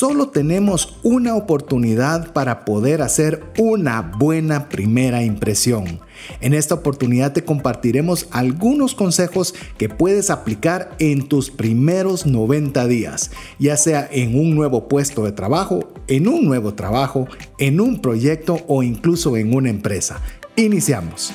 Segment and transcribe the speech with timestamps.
[0.00, 6.00] Solo tenemos una oportunidad para poder hacer una buena primera impresión.
[6.40, 13.30] En esta oportunidad te compartiremos algunos consejos que puedes aplicar en tus primeros 90 días,
[13.58, 17.28] ya sea en un nuevo puesto de trabajo, en un nuevo trabajo,
[17.58, 20.22] en un proyecto o incluso en una empresa.
[20.56, 21.34] Iniciamos.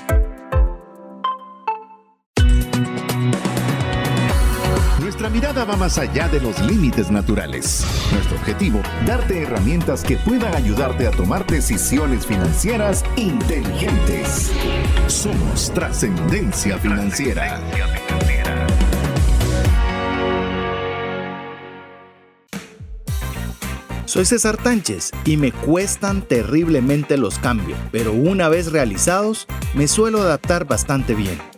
[5.55, 7.85] Mirada va más allá de los límites naturales.
[8.11, 14.51] Nuestro objetivo, darte herramientas que puedan ayudarte a tomar decisiones financieras inteligentes.
[15.07, 17.61] Somos trascendencia financiera.
[24.05, 30.21] Soy César Tánchez y me cuestan terriblemente los cambios, pero una vez realizados, me suelo
[30.21, 31.54] adaptar bastante bien.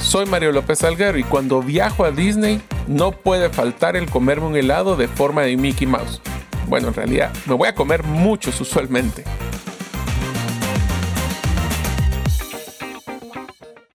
[0.00, 4.56] Soy Mario López Alguero y cuando viajo a Disney no puede faltar el comerme un
[4.56, 6.20] helado de forma de Mickey Mouse.
[6.68, 9.24] Bueno, en realidad me voy a comer muchos usualmente.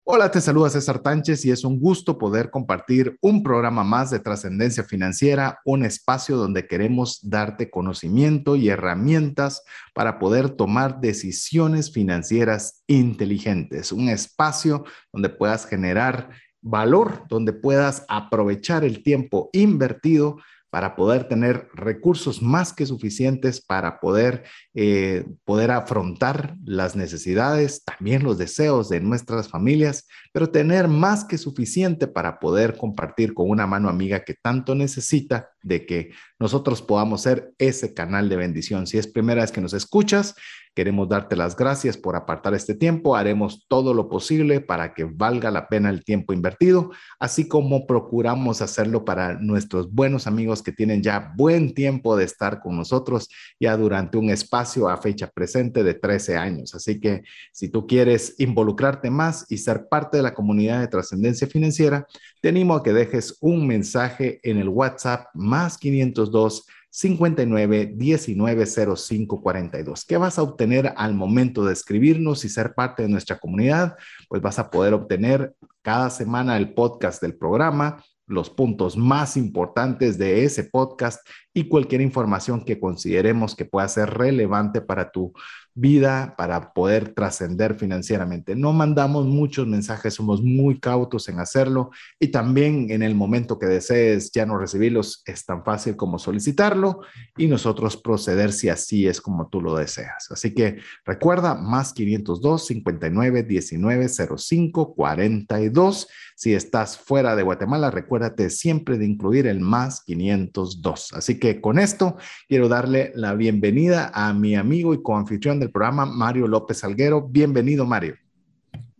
[0.09, 4.19] Hola, te saluda César Tánchez y es un gusto poder compartir un programa más de
[4.19, 12.85] trascendencia financiera, un espacio donde queremos darte conocimiento y herramientas para poder tomar decisiones financieras
[12.87, 16.29] inteligentes, un espacio donde puedas generar
[16.61, 20.37] valor, donde puedas aprovechar el tiempo invertido
[20.69, 24.43] para poder tener recursos más que suficientes para poder,
[24.73, 31.37] eh, poder afrontar las necesidades, también los deseos de nuestras familias, pero tener más que
[31.37, 37.21] suficiente para poder compartir con una mano amiga que tanto necesita de que nosotros podamos
[37.21, 38.87] ser ese canal de bendición.
[38.87, 40.35] Si es primera vez que nos escuchas,
[40.77, 43.15] Queremos darte las gracias por apartar este tiempo.
[43.15, 48.61] Haremos todo lo posible para que valga la pena el tiempo invertido, así como procuramos
[48.61, 53.27] hacerlo para nuestros buenos amigos que tienen ya buen tiempo de estar con nosotros
[53.59, 56.75] ya durante un espacio a fecha presente de 13 años.
[56.75, 61.47] Así que si tú quieres involucrate más y ser parte de la comunidad de trascendencia
[61.47, 62.05] financiera,
[62.39, 69.41] te animo a que dejes un mensaje en el WhatsApp más 502 59 19 05
[69.41, 70.05] 42.
[70.05, 73.95] ¿Qué vas a obtener al momento de escribirnos y ser parte de nuestra comunidad?
[74.29, 80.17] Pues vas a poder obtener cada semana el podcast del programa, los puntos más importantes
[80.17, 81.25] de ese podcast
[81.57, 85.33] y cualquier información que consideremos que pueda ser relevante para tu
[85.77, 88.55] vida para poder trascender financieramente.
[88.55, 93.67] No mandamos muchos mensajes, somos muy cautos en hacerlo y también en el momento que
[93.67, 97.01] desees ya no recibirlos es tan fácil como solicitarlo
[97.37, 100.31] y nosotros proceder si así es como tú lo deseas.
[100.31, 106.07] Así que recuerda más 502 59 19 05 42.
[106.35, 111.13] Si estás fuera de Guatemala, recuérdate siempre de incluir el más 502.
[111.13, 116.05] Así que con esto quiero darle la bienvenida a mi amigo y coanfitrión de programa,
[116.05, 117.21] Mario López Alguero.
[117.21, 118.15] Bienvenido, Mario.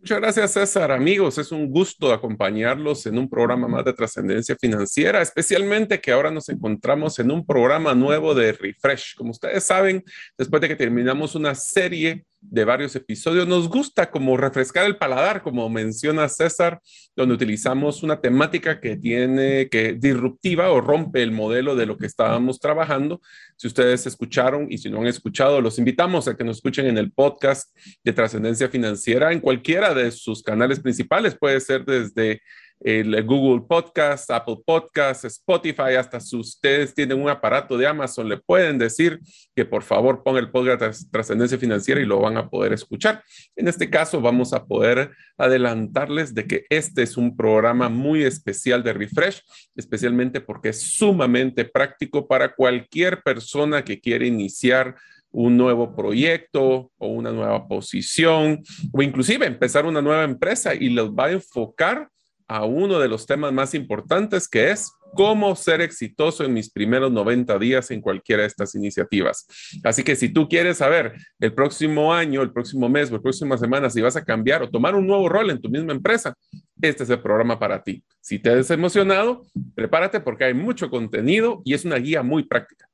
[0.00, 0.92] Muchas gracias, César.
[0.92, 6.30] Amigos, es un gusto acompañarlos en un programa más de trascendencia financiera, especialmente que ahora
[6.30, 9.16] nos encontramos en un programa nuevo de Refresh.
[9.16, 10.04] Como ustedes saben,
[10.38, 13.46] después de que terminamos una serie de varios episodios.
[13.46, 16.80] Nos gusta como refrescar el paladar, como menciona César,
[17.16, 22.06] donde utilizamos una temática que tiene que disruptiva o rompe el modelo de lo que
[22.06, 23.20] estábamos trabajando.
[23.56, 26.98] Si ustedes escucharon y si no han escuchado, los invitamos a que nos escuchen en
[26.98, 31.36] el podcast de Trascendencia Financiera en cualquiera de sus canales principales.
[31.38, 32.40] Puede ser desde
[32.80, 38.36] el Google Podcast, Apple Podcast, Spotify, hasta si ustedes tienen un aparato de Amazon, le
[38.36, 39.20] pueden decir
[39.54, 43.22] que por favor ponga el podcast Trascendencia Financiera y lo van a poder escuchar.
[43.56, 48.82] En este caso, vamos a poder adelantarles de que este es un programa muy especial
[48.84, 49.42] de Refresh,
[49.74, 54.94] especialmente porque es sumamente práctico para cualquier persona que quiere iniciar
[55.30, 58.62] un nuevo proyecto o una nueva posición
[58.92, 62.08] o inclusive empezar una nueva empresa y los va a enfocar
[62.48, 67.12] a uno de los temas más importantes que es cómo ser exitoso en mis primeros
[67.12, 69.46] 90 días en cualquiera de estas iniciativas.
[69.84, 73.56] Así que si tú quieres saber el próximo año, el próximo mes o la próxima
[73.58, 76.34] semana si vas a cambiar o tomar un nuevo rol en tu misma empresa,
[76.80, 78.02] este es el programa para ti.
[78.20, 82.88] Si te has emocionado, prepárate porque hay mucho contenido y es una guía muy práctica.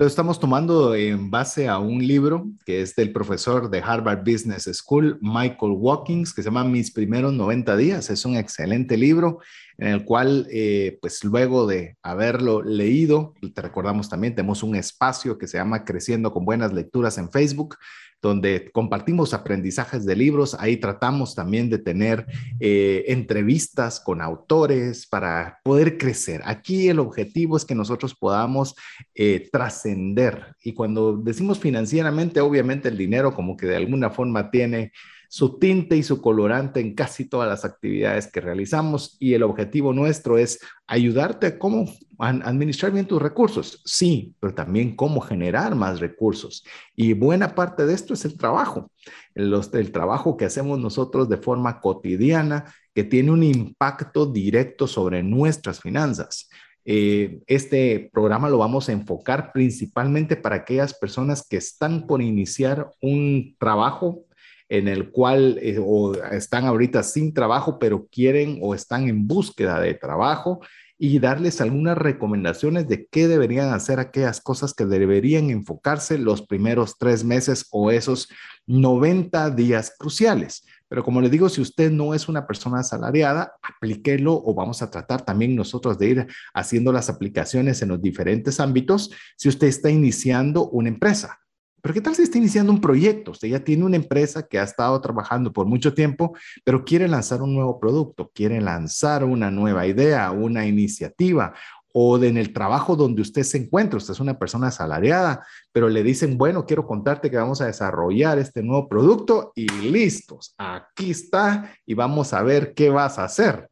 [0.00, 4.64] Lo estamos tomando en base a un libro que es del profesor de Harvard Business
[4.72, 8.08] School, Michael Watkins, que se llama Mis primeros 90 días.
[8.08, 9.40] Es un excelente libro
[9.76, 15.36] en el cual, eh, pues luego de haberlo leído, te recordamos también, tenemos un espacio
[15.36, 17.76] que se llama Creciendo con Buenas Lecturas en Facebook,
[18.22, 20.56] donde compartimos aprendizajes de libros.
[20.58, 22.26] Ahí tratamos también de tener
[22.58, 26.42] eh, entrevistas con autores para poder crecer.
[26.44, 28.74] Aquí el objetivo es que nosotros podamos
[29.14, 30.54] eh, trascender.
[30.62, 34.92] Y cuando decimos financieramente, obviamente el dinero como que de alguna forma tiene
[35.32, 39.92] su tinte y su colorante en casi todas las actividades que realizamos y el objetivo
[39.92, 41.84] nuestro es ayudarte a cómo
[42.18, 46.64] administrar bien tus recursos, sí, pero también cómo generar más recursos.
[46.96, 48.90] Y buena parte de esto es el trabajo,
[49.36, 55.22] el, el trabajo que hacemos nosotros de forma cotidiana que tiene un impacto directo sobre
[55.22, 56.48] nuestras finanzas.
[56.84, 62.90] Eh, este programa lo vamos a enfocar principalmente para aquellas personas que están por iniciar
[63.00, 64.24] un trabajo
[64.70, 69.80] en el cual eh, o están ahorita sin trabajo, pero quieren o están en búsqueda
[69.80, 70.60] de trabajo
[70.96, 76.98] y darles algunas recomendaciones de qué deberían hacer aquellas cosas que deberían enfocarse los primeros
[76.98, 78.28] tres meses o esos
[78.66, 80.64] 90 días cruciales.
[80.88, 84.90] Pero como les digo, si usted no es una persona asalariada, aplíquelo o vamos a
[84.90, 89.90] tratar también nosotros de ir haciendo las aplicaciones en los diferentes ámbitos si usted está
[89.90, 91.40] iniciando una empresa.
[91.82, 93.30] Pero ¿qué tal si está iniciando un proyecto?
[93.32, 96.34] Usted ya tiene una empresa que ha estado trabajando por mucho tiempo,
[96.64, 101.54] pero quiere lanzar un nuevo producto, quiere lanzar una nueva idea, una iniciativa
[101.92, 106.02] o en el trabajo donde usted se encuentra, usted es una persona asalariada, pero le
[106.02, 111.72] dicen, bueno, quiero contarte que vamos a desarrollar este nuevo producto y listos, aquí está
[111.84, 113.68] y vamos a ver qué vas a hacer.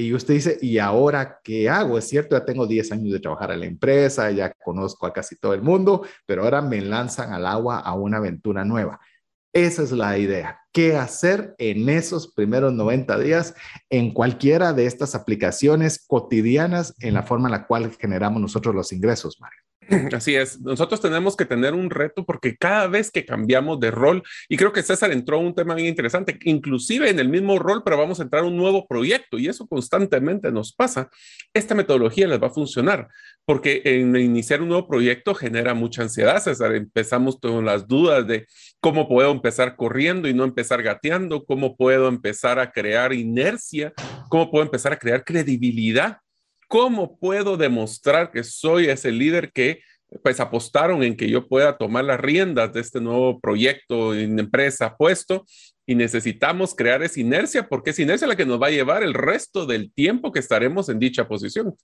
[0.00, 1.98] Y usted dice, ¿y ahora qué hago?
[1.98, 5.34] Es cierto, ya tengo 10 años de trabajar en la empresa, ya conozco a casi
[5.36, 9.00] todo el mundo, pero ahora me lanzan al agua a una aventura nueva.
[9.52, 10.60] Esa es la idea.
[10.72, 13.54] ¿Qué hacer en esos primeros 90 días
[13.90, 18.92] en cualquiera de estas aplicaciones cotidianas en la forma en la cual generamos nosotros los
[18.92, 19.67] ingresos, Mario?
[20.12, 24.22] Así es, nosotros tenemos que tener un reto porque cada vez que cambiamos de rol,
[24.48, 27.96] y creo que César entró un tema bien interesante, inclusive en el mismo rol, pero
[27.96, 31.08] vamos a entrar a un nuevo proyecto y eso constantemente nos pasa,
[31.54, 33.08] esta metodología les va a funcionar
[33.48, 36.74] porque en iniciar un nuevo proyecto genera mucha ansiedad, César.
[36.74, 38.46] Empezamos con las dudas de
[38.78, 43.94] cómo puedo empezar corriendo y no empezar gateando, cómo puedo empezar a crear inercia,
[44.28, 46.18] cómo puedo empezar a crear credibilidad
[46.68, 49.80] ¿Cómo puedo demostrar que soy ese líder que
[50.22, 54.96] pues apostaron en que yo pueda tomar las riendas de este nuevo proyecto en empresa
[54.96, 55.44] puesto
[55.86, 59.14] y necesitamos crear esa inercia porque es inercia la que nos va a llevar el
[59.14, 61.74] resto del tiempo que estaremos en dicha posición.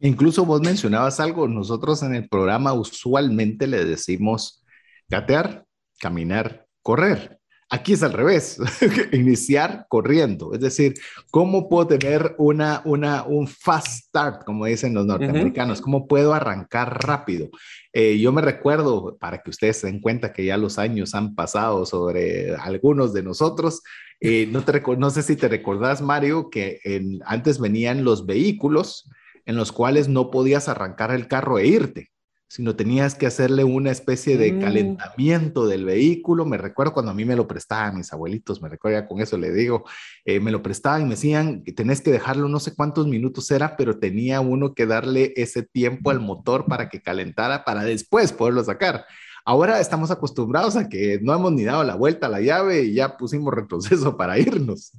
[0.00, 4.64] Incluso vos mencionabas algo, nosotros en el programa usualmente le decimos
[5.08, 5.64] gatear,
[5.98, 7.38] caminar, correr.
[7.74, 8.56] Aquí es al revés,
[9.12, 10.54] iniciar corriendo.
[10.54, 10.94] Es decir,
[11.32, 15.80] ¿cómo puedo tener una, una, un fast start, como dicen los norteamericanos?
[15.80, 17.48] ¿Cómo puedo arrancar rápido?
[17.92, 21.34] Eh, yo me recuerdo, para que ustedes se den cuenta que ya los años han
[21.34, 23.82] pasado sobre algunos de nosotros,
[24.20, 26.78] eh, no, te, no sé si te recordás, Mario, que
[27.26, 29.10] antes venían los vehículos
[29.46, 32.13] en los cuales no podías arrancar el carro e irte
[32.54, 34.60] sino tenías que hacerle una especie de mm.
[34.60, 36.44] calentamiento del vehículo.
[36.44, 39.36] Me recuerdo cuando a mí me lo prestaban mis abuelitos, me recuerdo ya con eso
[39.36, 39.82] le digo,
[40.24, 43.50] eh, me lo prestaban y me decían que tenés que dejarlo no sé cuántos minutos
[43.50, 48.32] era, pero tenía uno que darle ese tiempo al motor para que calentara para después
[48.32, 49.04] poderlo sacar.
[49.44, 52.94] Ahora estamos acostumbrados a que no hemos ni dado la vuelta a la llave y
[52.94, 54.92] ya pusimos retroceso para irnos.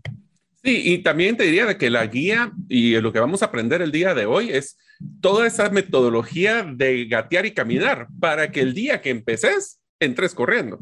[0.66, 3.84] Sí, y también te diría de que la guía y lo que vamos a aprender
[3.84, 4.80] el día de hoy es
[5.22, 10.80] toda esa metodología de gatear y caminar para que el día que empeces entres corriendo.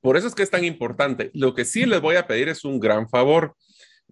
[0.00, 1.30] Por eso es que es tan importante.
[1.34, 3.54] Lo que sí les voy a pedir es un gran favor.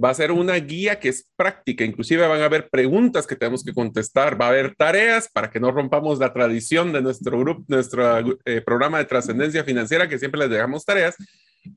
[0.03, 3.65] Va a ser una guía que es práctica, inclusive van a haber preguntas que tenemos
[3.65, 7.65] que contestar, va a haber tareas para que no rompamos la tradición de nuestro grupo,
[7.69, 11.17] nuestro eh, programa de trascendencia financiera, que siempre les dejamos tareas,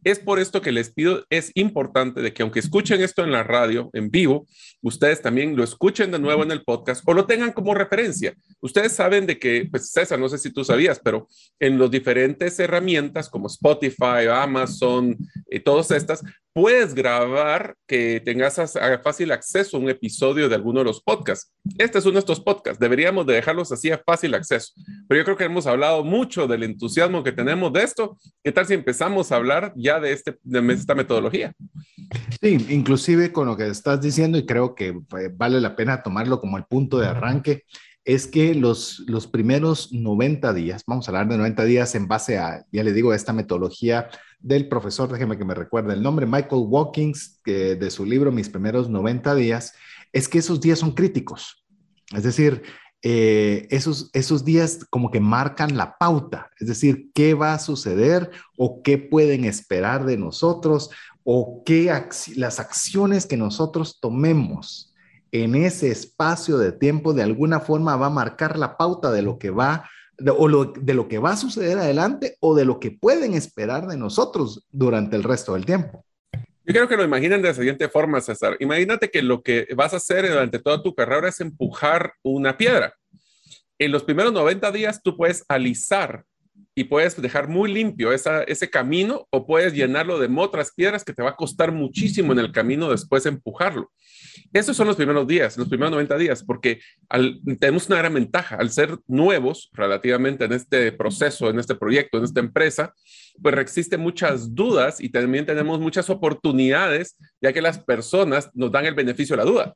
[0.04, 3.44] es por esto que les pido, es importante de que aunque escuchen esto en la
[3.44, 4.48] radio, en vivo,
[4.82, 8.34] ustedes también lo escuchen de nuevo en el podcast o lo tengan como referencia.
[8.62, 11.28] Ustedes saben de que, pues César, no sé si tú sabías, pero
[11.60, 15.18] en las diferentes herramientas como Spotify, Amazon
[15.50, 16.24] y todas estas,
[16.58, 18.60] puedes grabar que tengas
[19.04, 21.54] fácil acceso a un episodio de alguno de los podcasts.
[21.78, 22.80] Este es uno de estos podcasts.
[22.80, 24.74] Deberíamos de dejarlos así a fácil acceso.
[25.08, 28.18] Pero yo creo que hemos hablado mucho del entusiasmo que tenemos de esto.
[28.44, 31.54] ¿Qué tal si empezamos a hablar ya de, este, de esta metodología?
[32.42, 36.40] Sí, inclusive con lo que estás diciendo y creo que eh, vale la pena tomarlo
[36.40, 37.64] como el punto de arranque
[38.08, 42.38] es que los, los primeros 90 días, vamos a hablar de 90 días en base
[42.38, 46.64] a, ya le digo, esta metodología del profesor, déjeme que me recuerde el nombre, Michael
[46.68, 49.74] Watkins, que de su libro Mis primeros 90 días,
[50.14, 51.66] es que esos días son críticos.
[52.16, 52.64] Es decir,
[53.10, 58.32] eh, esos, esos días como que marcan la pauta, es decir, qué va a suceder
[58.58, 60.90] o qué pueden esperar de nosotros
[61.24, 61.90] o qué
[62.36, 64.94] las acciones que nosotros tomemos
[65.32, 69.40] en ese espacio de tiempo de alguna forma va a marcar la pauta de lo
[69.40, 69.90] que va
[70.38, 73.96] o de lo que va a suceder adelante o de lo que pueden esperar de
[73.96, 76.04] nosotros durante el resto del tiempo.
[76.68, 78.58] Yo creo que lo imaginen de la siguiente forma, César.
[78.60, 82.94] Imagínate que lo que vas a hacer durante toda tu carrera es empujar una piedra.
[83.80, 86.26] En los primeros 90 días tú puedes alisar
[86.76, 91.24] y puedes dejar muy limpio ese camino o puedes llenarlo de otras piedras que te
[91.24, 93.90] va a costar muchísimo en el camino después empujarlo.
[94.52, 96.82] Esos son los primeros días, los primeros 90 días, porque
[97.60, 98.58] tenemos una gran ventaja.
[98.58, 102.94] Al ser nuevos relativamente en este proceso, en este proyecto, en esta empresa,
[103.42, 108.86] pues existen muchas dudas y también tenemos muchas oportunidades, ya que las personas nos dan
[108.86, 109.74] el beneficio de la duda.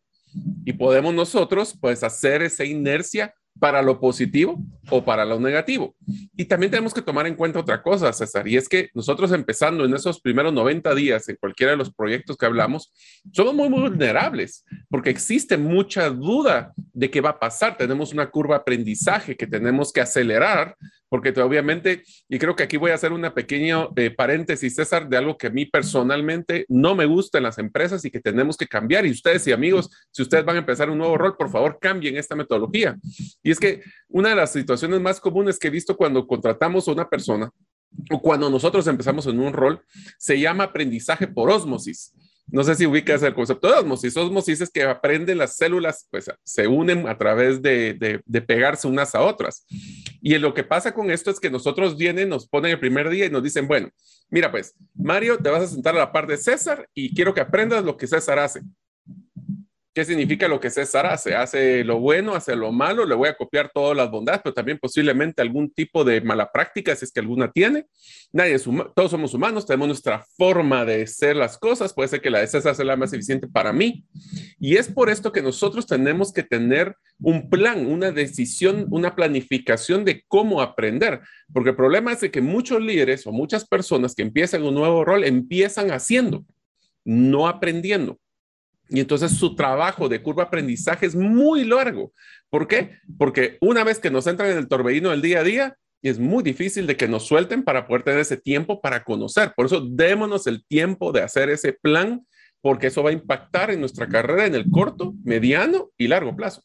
[0.66, 5.96] Y podemos nosotros, pues, hacer esa inercia para lo positivo o para lo negativo.
[6.36, 9.86] Y también tenemos que tomar en cuenta otra cosa, César, y es que nosotros empezando
[9.86, 12.92] en esos primeros 90 días en cualquiera de los proyectos que hablamos,
[13.32, 17.78] somos muy, muy vulnerables porque existe mucha duda de qué va a pasar.
[17.78, 20.76] Tenemos una curva de aprendizaje que tenemos que acelerar
[21.12, 25.18] porque obviamente, y creo que aquí voy a hacer una pequeña eh, paréntesis, César, de
[25.18, 28.66] algo que a mí personalmente no me gusta en las empresas y que tenemos que
[28.66, 29.06] cambiar.
[29.06, 32.16] Y ustedes y amigos, si ustedes van a empezar un nuevo rol, por favor, cambien
[32.16, 32.98] esta metodología.
[33.44, 36.92] Y es que una de las situaciones más comunes que he visto cuando contratamos a
[36.92, 37.52] una persona
[38.10, 39.82] o cuando nosotros empezamos en un rol,
[40.18, 42.14] se llama aprendizaje por osmosis.
[42.48, 44.18] No sé si ubicas el concepto de osmosis.
[44.18, 49.16] Osmosis es que aprenden las células, pues se unen a través de, de, pegarse unas
[49.16, 49.66] a otras.
[50.22, 53.26] Y lo que pasa con esto es que nosotros vienen, nos ponen el primer día
[53.26, 53.90] y nos dicen, bueno,
[54.30, 57.42] mira pues, Mario, te vas a sentar a la par de César y quiero que
[57.42, 58.62] aprendas lo que César hace.
[59.94, 61.36] ¿Qué significa lo que César hace?
[61.36, 64.80] Hace lo bueno, hace lo malo, le voy a copiar todas las bondades, pero también
[64.80, 67.88] posiblemente algún tipo de mala práctica, si es que alguna tiene.
[68.32, 68.64] Nadie es
[68.96, 72.48] todos somos humanos, tenemos nuestra forma de hacer las cosas, puede ser que la de
[72.48, 74.06] César sea la más eficiente para mí.
[74.62, 80.06] Y es por esto que nosotros tenemos que tener un plan, una decisión, una planificación
[80.06, 81.20] de cómo aprender,
[81.52, 85.04] porque el problema es de que muchos líderes o muchas personas que empiezan un nuevo
[85.04, 86.46] rol empiezan haciendo,
[87.04, 88.22] no aprendiendo.
[88.92, 92.12] Y entonces su trabajo de curva aprendizaje es muy largo.
[92.50, 92.98] ¿Por qué?
[93.18, 96.44] Porque una vez que nos entran en el torbellino del día a día, es muy
[96.44, 99.54] difícil de que nos suelten para poder tener ese tiempo para conocer.
[99.56, 102.26] Por eso démonos el tiempo de hacer ese plan,
[102.60, 106.62] porque eso va a impactar en nuestra carrera en el corto, mediano y largo plazo.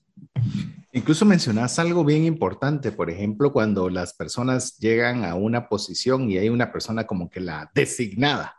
[0.91, 6.39] Incluso mencionas algo bien importante, por ejemplo, cuando las personas llegan a una posición y
[6.39, 8.56] hay una persona como que la designada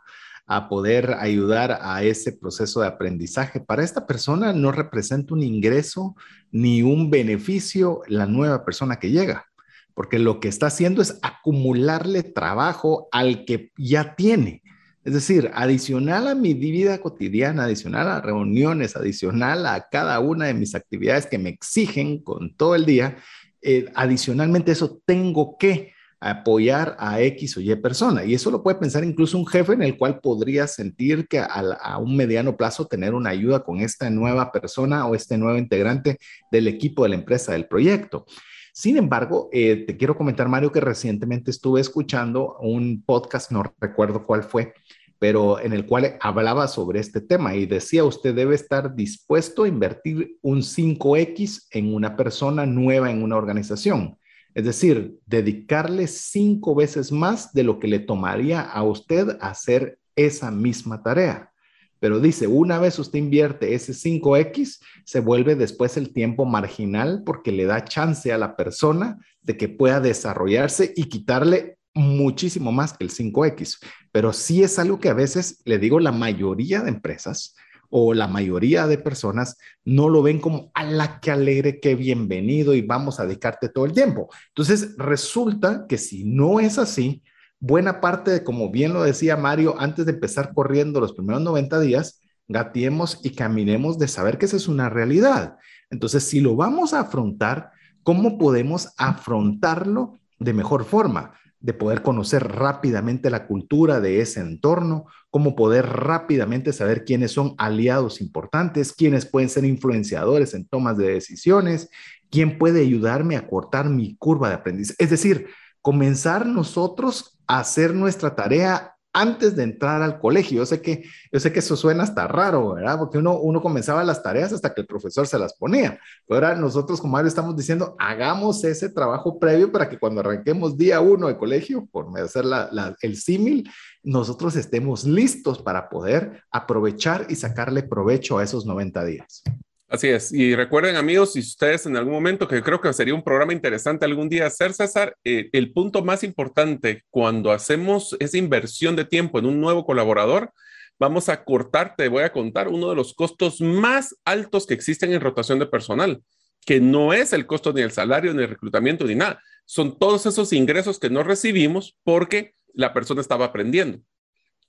[0.48, 3.60] a poder ayudar a ese proceso de aprendizaje.
[3.60, 6.16] Para esta persona no representa un ingreso
[6.50, 9.46] ni un beneficio la nueva persona que llega,
[9.94, 14.62] porque lo que está haciendo es acumularle trabajo al que ya tiene.
[15.04, 20.54] Es decir, adicional a mi vida cotidiana, adicional a reuniones, adicional a cada una de
[20.54, 23.18] mis actividades que me exigen con todo el día,
[23.60, 28.24] eh, adicionalmente eso tengo que apoyar a X o Y persona.
[28.24, 31.98] Y eso lo puede pensar incluso un jefe en el cual podría sentir que a,
[31.98, 36.18] un mediano plazo tener una ayuda con esta nueva persona o este nuevo integrante
[36.50, 38.26] del equipo de la empresa, del proyecto.
[38.72, 44.22] Sin embargo, eh, te quiero comentar, Mario, que recientemente estuve escuchando un podcast, no recuerdo
[44.24, 44.72] cuál fue,
[45.18, 49.68] pero en el cual hablaba sobre este tema y decía, usted debe estar dispuesto a
[49.68, 54.16] invertir un 5X en una persona nueva en una organización.
[54.54, 60.50] Es decir, dedicarle cinco veces más de lo que le tomaría a usted hacer esa
[60.50, 61.52] misma tarea.
[62.00, 67.50] Pero dice, una vez usted invierte ese 5X, se vuelve después el tiempo marginal porque
[67.50, 73.04] le da chance a la persona de que pueda desarrollarse y quitarle muchísimo más que
[73.04, 73.78] el 5X.
[74.12, 77.56] Pero sí es algo que a veces, le digo, la mayoría de empresas
[77.90, 82.74] o la mayoría de personas no lo ven como a la que alegre, que bienvenido
[82.74, 84.28] y vamos a dedicarte todo el tiempo.
[84.48, 87.22] Entonces, resulta que si no es así,
[87.60, 91.80] buena parte de, como bien lo decía Mario, antes de empezar corriendo los primeros 90
[91.80, 95.56] días, gatiemos y caminemos de saber que esa es una realidad.
[95.90, 97.70] Entonces, si lo vamos a afrontar,
[98.02, 101.34] ¿cómo podemos afrontarlo de mejor forma?
[101.60, 107.54] De poder conocer rápidamente la cultura de ese entorno, cómo poder rápidamente saber quiénes son
[107.58, 111.90] aliados importantes, quiénes pueden ser influenciadores en tomas de decisiones,
[112.30, 115.02] quién puede ayudarme a cortar mi curva de aprendizaje.
[115.02, 115.48] Es decir,
[115.82, 120.58] comenzar nosotros a hacer nuestra tarea antes de entrar al colegio.
[120.58, 122.98] Yo sé que, yo sé que eso suena hasta raro, ¿verdad?
[122.98, 125.98] Porque uno, uno comenzaba las tareas hasta que el profesor se las ponía.
[126.26, 130.76] Pero ahora nosotros como Mario estamos diciendo, hagamos ese trabajo previo para que cuando arranquemos
[130.76, 133.68] día uno de colegio, por hacer la, el símil,
[134.02, 139.42] nosotros estemos listos para poder aprovechar y sacarle provecho a esos 90 días.
[139.90, 140.32] Así es.
[140.32, 144.04] Y recuerden, amigos, si ustedes en algún momento, que creo que sería un programa interesante
[144.04, 149.38] algún día hacer, César, eh, el punto más importante cuando hacemos esa inversión de tiempo
[149.38, 150.52] en un nuevo colaborador,
[150.98, 155.14] vamos a cortar, te voy a contar, uno de los costos más altos que existen
[155.14, 156.22] en rotación de personal,
[156.66, 159.40] que no es el costo ni el salario, ni el reclutamiento, ni nada.
[159.64, 164.00] Son todos esos ingresos que no recibimos porque la persona estaba aprendiendo.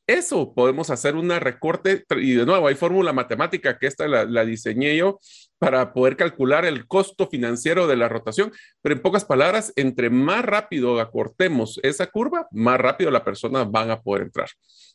[0.09, 4.97] Eso podemos hacer una recorte y de nuevo hay fórmula matemática que esta la, diseñé
[4.97, 5.19] yo
[5.59, 8.51] para poder calcular el costo financiero de la rotación,
[8.81, 13.91] pero en pocas palabras, entre más rápido acortemos esa curva, más rápido la persona van
[13.91, 14.49] a poder entrar.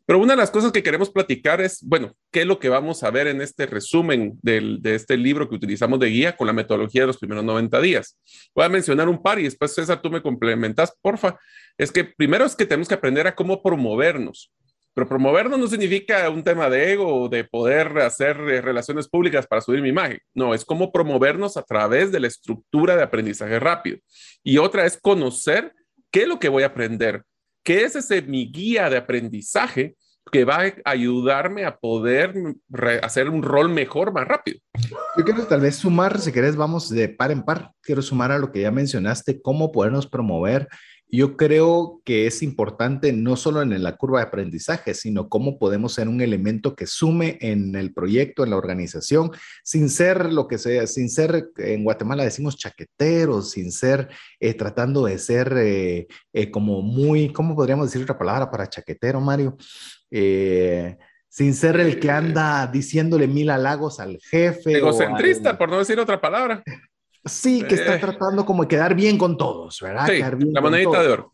[0.05, 3.05] Pero una de las cosas que queremos platicar es, bueno, ¿qué es lo que vamos
[3.05, 7.03] a ver en este resumen de este libro que utilizamos de guía con la metodología
[7.03, 8.19] de los primeros 90 días?
[8.53, 11.39] Voy a mencionar un par y después, César, tú me complementas, porfa.
[11.79, 14.51] Es que primero es que tenemos que aprender a cómo promovernos.
[14.95, 19.47] Pero promovernos no significa un tema de ego o de poder hacer eh, relaciones públicas
[19.47, 20.19] para subir mi imagen.
[20.33, 23.99] No, es como promovernos a través de la estructura de aprendizaje rápido.
[24.45, 25.75] Y otra es conocer
[26.13, 27.25] qué es lo que voy a aprender,
[27.65, 29.97] qué es ese mi guía de aprendizaje
[30.31, 32.35] que va a ayudarme a poder
[33.03, 34.59] hacer un rol mejor más rápido.
[35.17, 37.73] Yo quiero tal vez sumar, si querés, vamos de par en par.
[37.83, 40.69] Quiero sumar a lo que ya mencionaste, cómo podernos promover
[41.15, 45.95] yo creo que es importante no solo en la curva de aprendizaje, sino cómo podemos
[45.95, 49.31] ser un elemento que sume en el proyecto, en la organización,
[49.63, 54.09] sin ser lo que sea, sin ser, en Guatemala decimos chaqueteros, sin ser
[54.41, 59.21] eh, tratando de ser eh, eh, como muy, ¿cómo podríamos decir otra palabra para chaquetero,
[59.21, 59.57] Mario?
[61.29, 64.79] sin ser el que anda diciéndole mil halagos al jefe.
[64.79, 66.63] Egocentrista, por no decir otra palabra.
[67.25, 70.07] Sí, que está tratando como de quedar bien con todos, ¿verdad?
[70.07, 70.21] Sí,
[70.53, 71.33] la monedita de oro.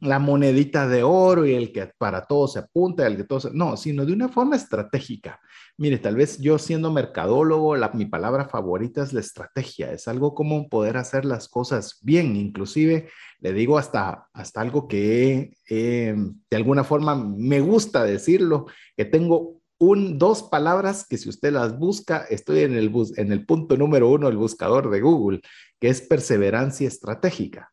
[0.00, 3.52] La monedita de oro y el que para todos se apunta, el que todos...
[3.52, 5.40] No, sino de una forma estratégica.
[5.76, 9.92] Mire, tal vez yo siendo mercadólogo, la, mi palabra favorita es la estrategia.
[9.92, 12.36] Es algo como poder hacer las cosas bien.
[12.36, 19.59] Inclusive, le digo hasta, hasta algo que de alguna forma me gusta decirlo, que tengo
[19.80, 23.76] un, dos palabras que si usted las busca, estoy en el, bus, en el punto
[23.76, 25.40] número uno del buscador de Google,
[25.80, 27.72] que es perseverancia estratégica.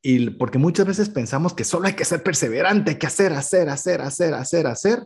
[0.00, 3.68] Y porque muchas veces pensamos que solo hay que ser perseverante, hay que hacer, hacer,
[3.68, 5.04] hacer, hacer, hacer, hacer.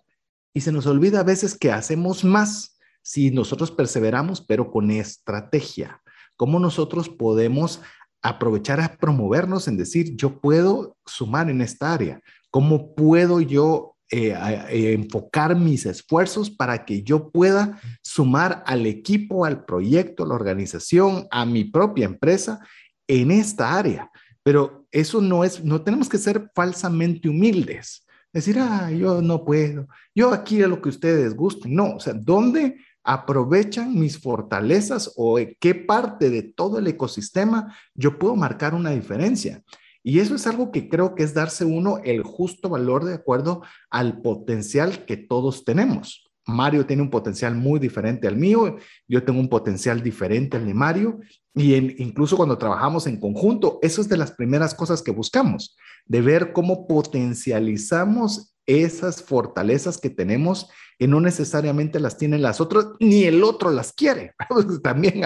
[0.52, 6.02] Y se nos olvida a veces que hacemos más si nosotros perseveramos, pero con estrategia.
[6.36, 7.80] ¿Cómo nosotros podemos
[8.22, 12.20] aprovechar a promovernos en decir, yo puedo sumar en esta área?
[12.50, 14.34] ¿Cómo puedo yo eh,
[14.68, 20.34] eh, enfocar mis esfuerzos para que yo pueda sumar al equipo, al proyecto, a la
[20.34, 22.60] organización, a mi propia empresa
[23.08, 24.10] en esta área.
[24.42, 28.06] Pero eso no es, no tenemos que ser falsamente humildes.
[28.32, 31.74] Decir, ah, yo no puedo, yo aquí a lo que ustedes gusten.
[31.74, 37.74] No, o sea, ¿dónde aprovechan mis fortalezas o en qué parte de todo el ecosistema
[37.94, 39.62] yo puedo marcar una diferencia?
[40.06, 43.62] Y eso es algo que creo que es darse uno el justo valor de acuerdo
[43.90, 46.30] al potencial que todos tenemos.
[46.46, 48.76] Mario tiene un potencial muy diferente al mío,
[49.08, 51.20] yo tengo un potencial diferente al de Mario
[51.54, 56.20] y incluso cuando trabajamos en conjunto, eso es de las primeras cosas que buscamos, de
[56.20, 63.24] ver cómo potencializamos esas fortalezas que tenemos que no necesariamente las tienen las otras, ni
[63.24, 64.34] el otro las quiere.
[64.82, 65.22] También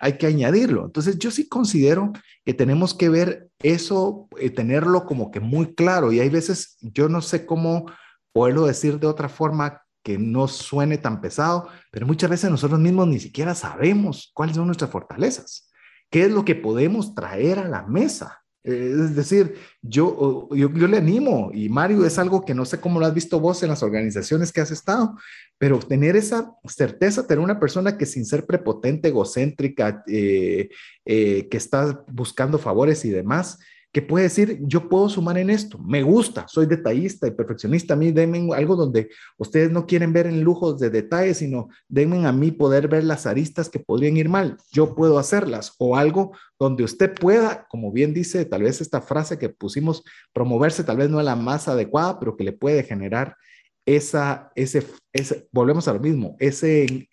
[0.00, 0.84] hay, que añadirlo.
[0.84, 2.12] Entonces, yo sí considero
[2.44, 6.12] que tenemos que ver eso, eh, tenerlo como que muy claro.
[6.12, 7.86] Y hay veces, yo no sé cómo
[8.32, 13.06] poderlo decir de otra forma que no suene tan pesado, pero muchas veces nosotros mismos
[13.06, 15.70] ni siquiera sabemos cuáles son nuestras fortalezas,
[16.10, 18.41] qué es lo que podemos traer a la mesa.
[18.64, 23.06] Es decir, yo, yo, le animo, y Mario, es algo que no sé cómo lo
[23.06, 25.16] has visto vos en las organizaciones que has estado,
[25.58, 30.68] pero tener esa certeza, tener una persona que sin ser prepotente, egocéntrica, eh,
[31.04, 33.58] eh, que está buscando favores y demás,
[33.92, 37.96] que puede decir, yo puedo sumar en esto, me gusta, soy detallista y perfeccionista, a
[37.96, 42.32] mí denme algo donde ustedes no quieren ver en lujos de detalles, sino denme a
[42.32, 46.84] mí poder ver las aristas que podrían ir mal, yo puedo hacerlas, o algo donde
[46.84, 50.02] usted pueda, como bien dice, tal vez esta frase que pusimos,
[50.32, 53.36] promoverse tal vez no es la más adecuada, pero que le puede generar
[53.84, 57.08] esa, ese, ese volvemos a lo mismo, ese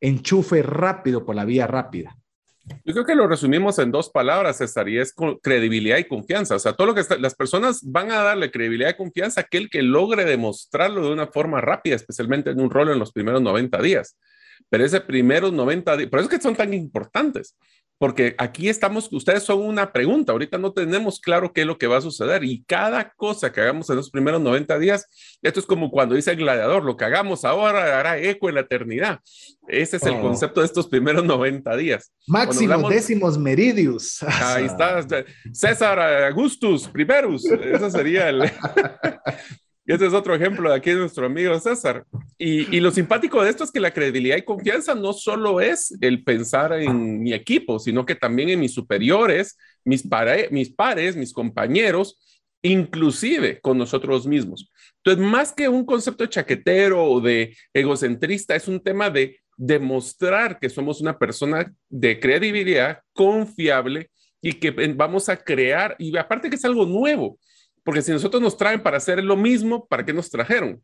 [0.00, 2.17] enchufe rápido por la vía rápida.
[2.84, 6.56] Yo creo que lo resumimos en dos palabras, César, es credibilidad y confianza.
[6.56, 9.68] O sea, todo lo que las personas van a darle credibilidad y confianza a aquel
[9.68, 13.80] que logre demostrarlo de una forma rápida, especialmente en un rol en los primeros 90
[13.82, 14.16] días.
[14.70, 17.56] Pero ese primeros 90 días, por eso es que son tan importantes,
[17.98, 21.88] porque aquí estamos, ustedes son una pregunta, ahorita no tenemos claro qué es lo que
[21.88, 25.06] va a suceder y cada cosa que hagamos en los primeros 90 días,
[25.42, 28.60] esto es como cuando dice el gladiador, lo que hagamos ahora hará eco en la
[28.62, 29.20] eternidad.
[29.66, 30.22] Ese es el oh.
[30.22, 32.12] concepto de estos primeros 90 días.
[32.26, 34.22] Máximo décimos meridius.
[34.22, 35.04] Ahí está,
[35.52, 38.42] César Augustus primerus, eso sería el...
[39.88, 42.04] Y este es otro ejemplo de aquí de nuestro amigo César.
[42.36, 46.22] Y, lo simpático de esto es que la credibilidad y confianza no solo es el
[46.22, 50.06] pensar en mi equipo, sino que también en mis superiores, mis,
[50.50, 52.20] mis pares, mis compañeros,
[52.60, 54.70] inclusive con nosotros mismos.
[55.02, 60.68] Entonces, más que un concepto chaquetero o de egocentrista, es un tema de demostrar que
[60.68, 64.10] somos una persona de credibilidad, confiable
[64.42, 67.38] y que vamos a crear, y aparte que es algo nuevo,
[67.84, 70.82] porque si nosotros nos traen para hacer lo mismo, ¿para qué nos trajeron?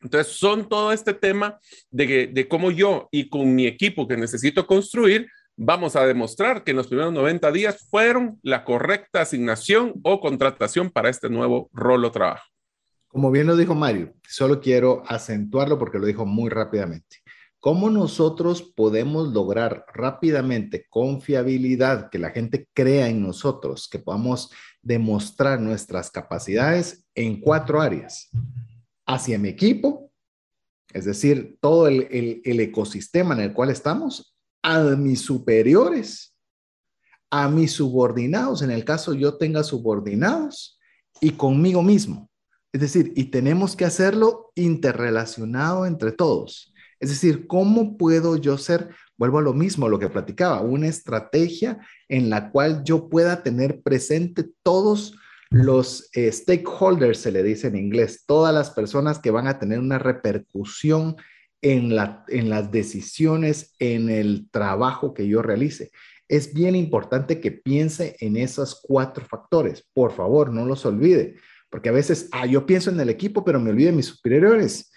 [0.00, 1.58] Entonces, son todo este tema
[1.90, 6.72] de, de cómo yo y con mi equipo que necesito construir, vamos a demostrar que
[6.72, 12.04] en los primeros 90 días fueron la correcta asignación o contratación para este nuevo rol
[12.04, 12.44] o trabajo.
[13.06, 17.21] Como bien lo dijo Mario, solo quiero acentuarlo porque lo dijo muy rápidamente.
[17.62, 24.50] ¿Cómo nosotros podemos lograr rápidamente confiabilidad, que la gente crea en nosotros, que podamos
[24.82, 28.30] demostrar nuestras capacidades en cuatro áreas?
[29.06, 30.10] Hacia mi equipo,
[30.92, 36.36] es decir, todo el, ecosistema en el cual estamos, a mis superiores,
[37.30, 40.80] a mis subordinados, en el caso yo tenga subordinados,
[41.20, 42.28] y conmigo mismo.
[42.72, 46.71] Es decir, y tenemos que hacerlo interrelacionado entre todos.
[47.02, 51.80] Es decir, ¿cómo puedo yo ser, vuelvo a lo mismo, lo que platicaba, una estrategia
[52.08, 55.18] en la cual yo pueda tener presente todos
[55.50, 59.80] los eh, stakeholders, se le dice en inglés, todas las personas que van a tener
[59.80, 61.16] una repercusión
[61.60, 65.90] en, la, en las decisiones, en el trabajo que yo realice.
[66.28, 69.84] Es bien importante que piense en esos cuatro factores.
[69.92, 71.34] Por favor, no los olvide,
[71.68, 74.91] porque a veces, ah, yo pienso en el equipo, pero me olvido de mis superiores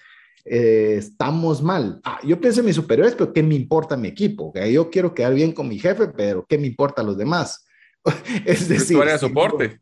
[0.45, 1.99] eh, estamos mal.
[2.03, 4.53] Ah, yo pienso en mis superiores, pero ¿qué me importa mi equipo?
[4.71, 7.65] Yo quiero quedar bien con mi jefe, pero ¿qué me importa a los demás?
[8.45, 9.81] es decir, tu área de soporte.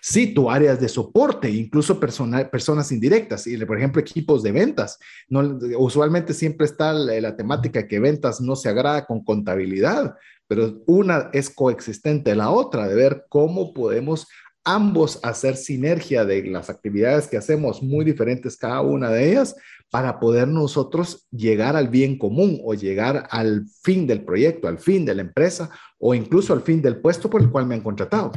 [0.00, 4.98] Sí, tu áreas de soporte, incluso personas indirectas, y por ejemplo equipos de ventas.
[5.28, 10.14] No, usualmente siempre está la, la temática que ventas no se agrada con contabilidad,
[10.46, 14.26] pero una es coexistente a la otra, de ver cómo podemos
[14.64, 19.54] ambos hacer sinergia de las actividades que hacemos, muy diferentes cada una de ellas,
[19.90, 25.04] para poder nosotros llegar al bien común o llegar al fin del proyecto, al fin
[25.04, 28.32] de la empresa o incluso al fin del puesto por el cual me han contratado.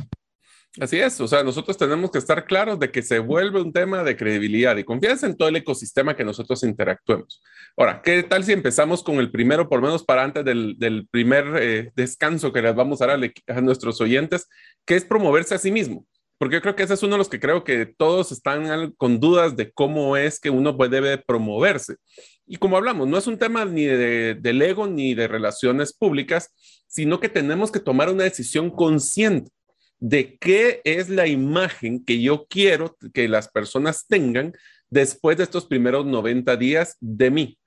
[0.79, 4.03] Así es, o sea, nosotros tenemos que estar claros de que se vuelve un tema
[4.03, 7.41] de credibilidad y confianza en todo el ecosistema que nosotros interactuemos.
[7.75, 11.45] Ahora, ¿qué tal si empezamos con el primero, por lo menos para antes del, primer
[11.59, 14.47] eh, descanso que les vamos a dar a nuestros oyentes,
[14.85, 16.05] que es promoverse a sí mismo?
[16.37, 19.19] Porque yo creo que ese es uno de los que creo que todos están con
[19.19, 21.95] dudas de cómo es que uno debe promoverse.
[22.45, 26.53] Y como hablamos, no es un tema ni de, del ego ni de relaciones públicas,
[26.87, 29.51] sino que tenemos que tomar una decisión consciente
[29.99, 34.53] de qué es la imagen que yo quiero que las personas tengan
[34.89, 37.57] después de estos primeros 90 días de mí.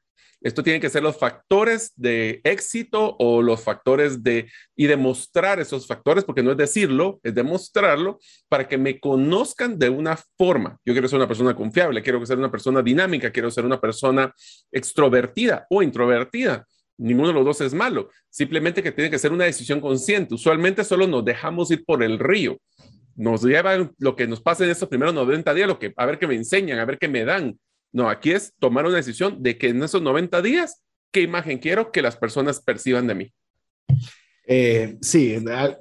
[0.41, 5.87] Esto tiene que ser los factores de éxito o los factores de y demostrar esos
[5.87, 10.79] factores, porque no es decirlo, es demostrarlo para que me conozcan de una forma.
[10.85, 14.35] Yo quiero ser una persona confiable, quiero ser una persona dinámica, quiero ser una persona
[14.73, 16.67] extrovertida o introvertida.
[16.97, 20.35] Ninguno de los dos es malo, simplemente que tiene que ser una decisión consciente.
[20.35, 22.59] Usualmente solo nos dejamos ir por el río
[23.17, 26.19] nos lleva lo que nos pasa en estos primeros 90 días, lo que, a ver
[26.19, 27.59] qué me enseñan, a ver qué me dan,
[27.93, 31.91] no, aquí es tomar una decisión de que en esos 90 días, ¿qué imagen quiero
[31.93, 33.33] que las personas perciban de mí?
[34.47, 35.37] Eh, sí,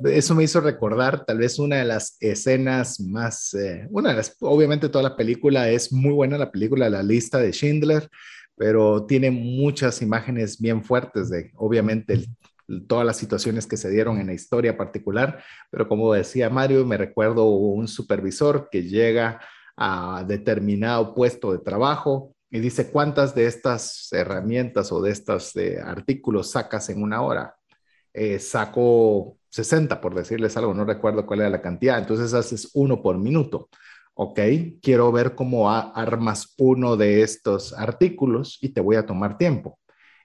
[0.06, 4.36] eso me hizo recordar tal vez una de las escenas más, eh, una de las,
[4.42, 8.08] obviamente toda la película es muy buena, la película La lista de Schindler,
[8.56, 12.26] pero tiene muchas imágenes bien fuertes de, obviamente,
[12.88, 16.98] todas las situaciones que se dieron en la historia particular, pero como decía Mario, me
[16.98, 19.40] recuerdo un supervisor que llega
[19.82, 25.80] a determinado puesto de trabajo y dice cuántas de estas herramientas o de estos eh,
[25.82, 27.56] artículos sacas en una hora.
[28.14, 33.02] Eh, saco 60, por decirles algo, no recuerdo cuál era la cantidad, entonces haces uno
[33.02, 33.70] por minuto.
[34.16, 34.40] Ok,
[34.82, 39.80] quiero ver cómo armas uno de estos artículos y te voy a tomar tiempo.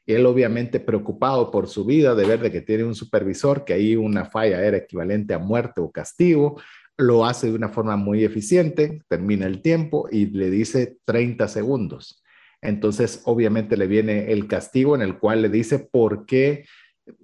[0.06, 3.96] él obviamente preocupado por su vida, de ver de que tiene un supervisor, que ahí
[3.96, 6.60] una falla era equivalente a muerte o castigo,
[6.96, 12.22] lo hace de una forma muy eficiente, termina el tiempo y le dice 30 segundos.
[12.62, 16.64] Entonces, obviamente le viene el castigo en el cual le dice, ¿por qué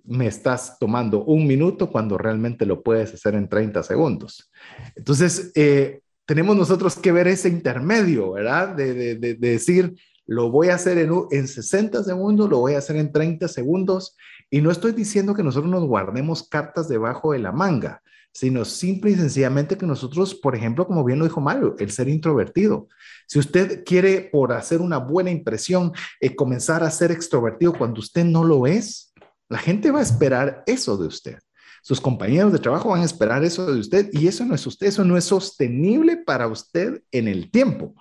[0.04, 4.50] me estás tomando un minuto cuando realmente lo puedes hacer en 30 segundos?
[4.96, 8.74] Entonces, eh, tenemos nosotros que ver ese intermedio, ¿verdad?
[8.74, 9.94] De, decir,
[10.26, 14.16] lo voy a hacer en, en 60 segundos, lo voy a hacer en 30 segundos.
[14.50, 19.10] Y no estoy diciendo que nosotros nos guardemos cartas debajo de la manga sino simple
[19.10, 22.88] y sencillamente que nosotros, por ejemplo, como bien lo dijo Mario, el ser introvertido.
[23.26, 28.24] Si usted quiere, por hacer una buena impresión, eh, comenzar a ser extrovertido cuando usted
[28.24, 29.12] no lo es,
[29.48, 31.38] la gente va a esperar eso de usted.
[31.82, 34.86] Sus compañeros de trabajo van a esperar eso de usted y eso no es usted,
[34.86, 37.94] eso no es sostenible para usted en el tiempo.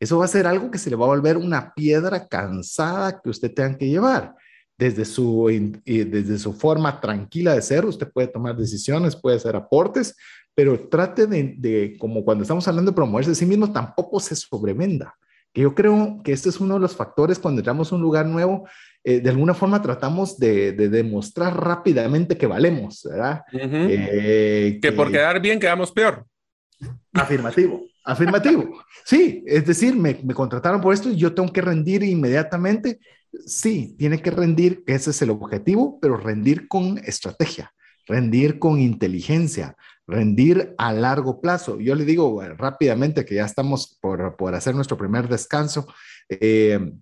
[0.00, 3.30] Eso va a ser algo que se le va a volver una piedra cansada que
[3.30, 4.34] usted tenga que llevar
[4.78, 5.48] desde su,
[5.84, 10.14] desde su forma tranquila de ser, usted puede tomar decisiones, puede hacer aportes,
[10.54, 15.14] pero trate de, como cuando estamos hablando de promoverse a sí mismo, tampoco se sobrevenda.
[15.52, 18.26] Que yo creo que este es uno de los factores cuando entramos a un lugar
[18.26, 18.68] nuevo,
[19.04, 23.42] eh, de alguna forma tratamos de, demostrar rápidamente que valemos, ¿verdad?
[23.52, 26.26] Eh, que, por quedar bien quedamos peor.
[27.12, 28.82] Afirmativo, afirmativo.
[29.04, 33.00] Sí, es decir, me, me contrataron por esto y yo tengo que rendir inmediatamente
[33.44, 37.72] sí, tiene que rendir, ese es el objetivo, pero rendir con estrategia,
[38.06, 41.80] rendir con inteligencia, rendir a largo plazo.
[41.80, 45.86] Yo le digo rápidamente que ya estamos por, hacer nuestro primer descanso.
[46.28, 46.92] Eh,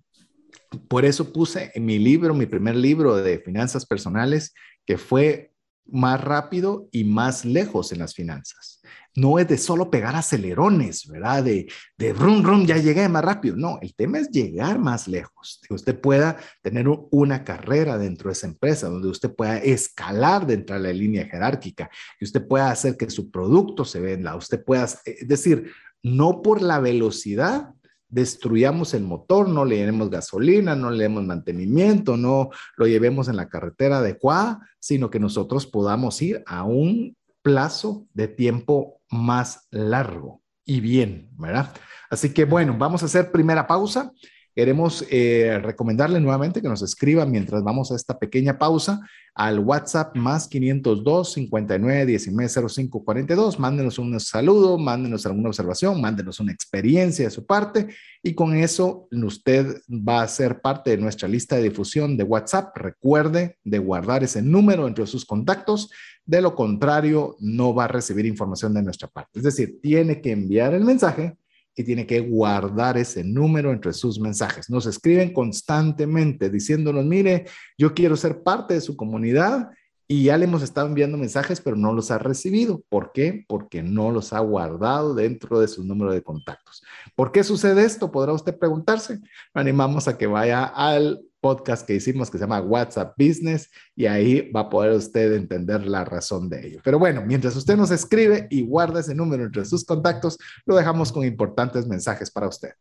[0.87, 4.53] por eso puse en mi libro, mi primer libro de finanzas personales,
[4.85, 5.51] que fue
[5.87, 8.75] más rápido y más lejos en las finanzas
[9.15, 11.43] no es de solo pegar acelerones, ¿verdad?
[11.43, 11.67] De,
[11.97, 13.55] de rum, rum, ya llegué más rápido.
[13.55, 18.33] No, el tema es llegar más lejos, que usted pueda tener una carrera dentro de
[18.33, 22.97] esa empresa, donde usted pueda escalar dentro de la línea jerárquica, que usted pueda hacer
[22.97, 25.71] que su producto se venda, usted pueda, es decir,
[26.03, 27.73] no por la velocidad
[28.15, 33.35] destruyamos el motor, no le demos gasolina, no le demos mantenimiento, no lo llevemos en
[33.35, 40.41] la carretera adecuada, sino que nosotros podamos ir a un plazo de tiempo más largo
[40.63, 41.73] y bien, ¿verdad?
[42.09, 44.13] Así que bueno, vamos a hacer primera pausa.
[44.55, 49.01] Queremos eh, recomendarle nuevamente que nos escriba mientras vamos a esta pequeña pausa
[49.33, 53.59] al WhatsApp más 502 59 19 05 42.
[53.59, 57.87] Mándenos un saludo, mándenos alguna observación, mándenos una experiencia de su parte
[58.23, 62.77] y con eso usted va a ser parte de nuestra lista de difusión de WhatsApp.
[62.77, 65.91] Recuerde de guardar ese número entre sus contactos.
[66.25, 69.37] De lo contrario, no va a recibir información de nuestra parte.
[69.39, 71.35] Es decir, tiene que enviar el mensaje
[71.75, 74.69] y tiene que guardar ese número entre sus mensajes.
[74.69, 77.45] Nos escriben constantemente diciéndonos, mire,
[77.77, 79.69] yo quiero ser parte de su comunidad
[80.07, 82.83] y ya le hemos estado enviando mensajes, pero no los ha recibido.
[82.89, 83.43] ¿Por qué?
[83.47, 86.83] Porque no los ha guardado dentro de su número de contactos.
[87.15, 88.11] ¿Por qué sucede esto?
[88.11, 89.19] Podrá usted preguntarse.
[89.53, 94.49] animamos a que vaya al podcast que hicimos que se llama WhatsApp Business y ahí
[94.49, 96.79] va a poder usted entender la razón de ello.
[96.83, 101.11] Pero bueno, mientras usted nos escribe y guarda ese número entre sus contactos, lo dejamos
[101.11, 102.71] con importantes mensajes para usted.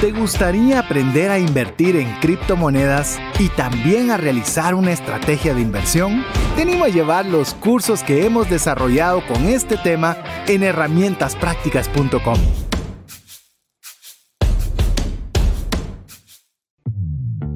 [0.00, 6.24] ¿Te gustaría aprender a invertir en criptomonedas y también a realizar una estrategia de inversión?
[6.56, 10.16] Te animo a llevar los cursos que hemos desarrollado con este tema
[10.48, 12.63] en herramientasprácticas.com.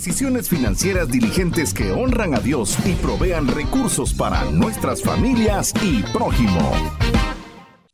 [0.00, 6.72] Decisiones financieras diligentes que honran a Dios y provean recursos para nuestras familias y prójimo.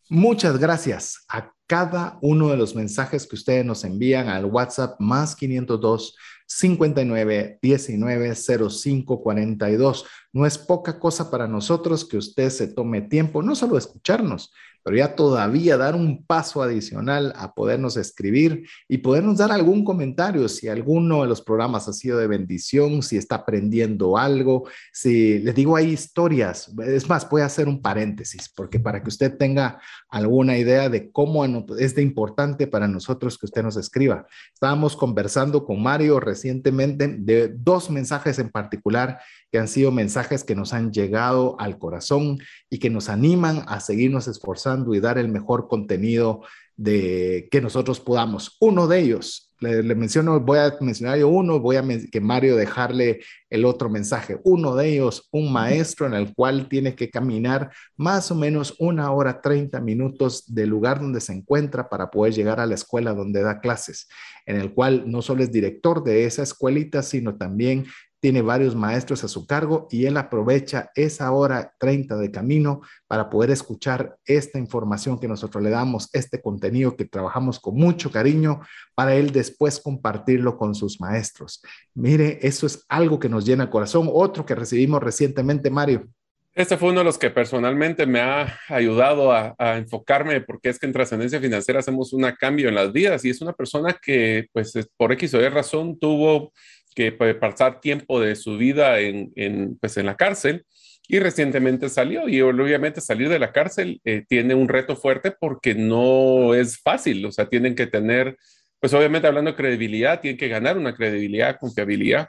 [0.08, 5.34] Muchas gracias a cada uno de los mensajes que ustedes nos envían al WhatsApp más
[5.34, 6.14] 502
[6.46, 10.06] 59 19 05 42.
[10.32, 14.52] No es poca cosa para nosotros que usted se tome tiempo, no solo escucharnos,
[14.86, 20.48] pero ya todavía dar un paso adicional a podernos escribir y podernos dar algún comentario
[20.48, 25.56] si alguno de los programas ha sido de bendición, si está aprendiendo algo, si les
[25.56, 29.80] digo hay historias, es más, voy a hacer un paréntesis porque para que usted tenga
[30.08, 31.44] alguna idea de cómo
[31.80, 34.28] es de importante para nosotros que usted nos escriba.
[34.54, 39.18] Estábamos conversando con Mario recientemente de dos mensajes en particular
[39.56, 42.38] que han sido mensajes que nos han llegado al corazón
[42.68, 46.42] y que nos animan a seguirnos esforzando y dar el mejor contenido
[46.76, 48.58] de que nosotros podamos.
[48.60, 53.20] Uno de ellos le, menciono, voy a mencionar yo uno, voy a que Mario dejarle
[53.48, 54.38] el otro mensaje.
[54.44, 59.10] Uno de ellos, un maestro en el cual tiene que caminar más o menos una
[59.12, 63.40] hora 30 minutos del lugar donde se encuentra para poder llegar a la escuela donde
[63.40, 64.08] da clases,
[64.44, 67.86] en el cual no solo es director de esa escuelita, sino también
[68.26, 73.30] tiene varios maestros a su cargo y él aprovecha esa hora 30 de camino para
[73.30, 78.62] poder escuchar esta información que nosotros le damos, este contenido que trabajamos con mucho cariño
[78.96, 81.62] para él después compartirlo con sus maestros.
[81.94, 84.10] Mire, eso es algo que nos llena el corazón.
[84.12, 86.08] Otro que recibimos recientemente, Mario.
[86.52, 90.86] Este fue uno de los que personalmente me ha ayudado a, enfocarme, porque es que
[90.86, 94.72] en trascendencia financiera hacemos un cambio en las vidas y es una persona que, pues,
[94.96, 96.52] por X o Y razón tuvo
[96.96, 100.64] que pasar tiempo de su vida en, en, pues, en la cárcel
[101.08, 105.74] y recientemente salió y obviamente salir de la cárcel eh, tiene un reto fuerte porque
[105.74, 108.36] no es fácil, o sea, tienen que tener,
[108.80, 112.28] pues obviamente hablando de credibilidad, tienen que ganar una credibilidad, confiabilidad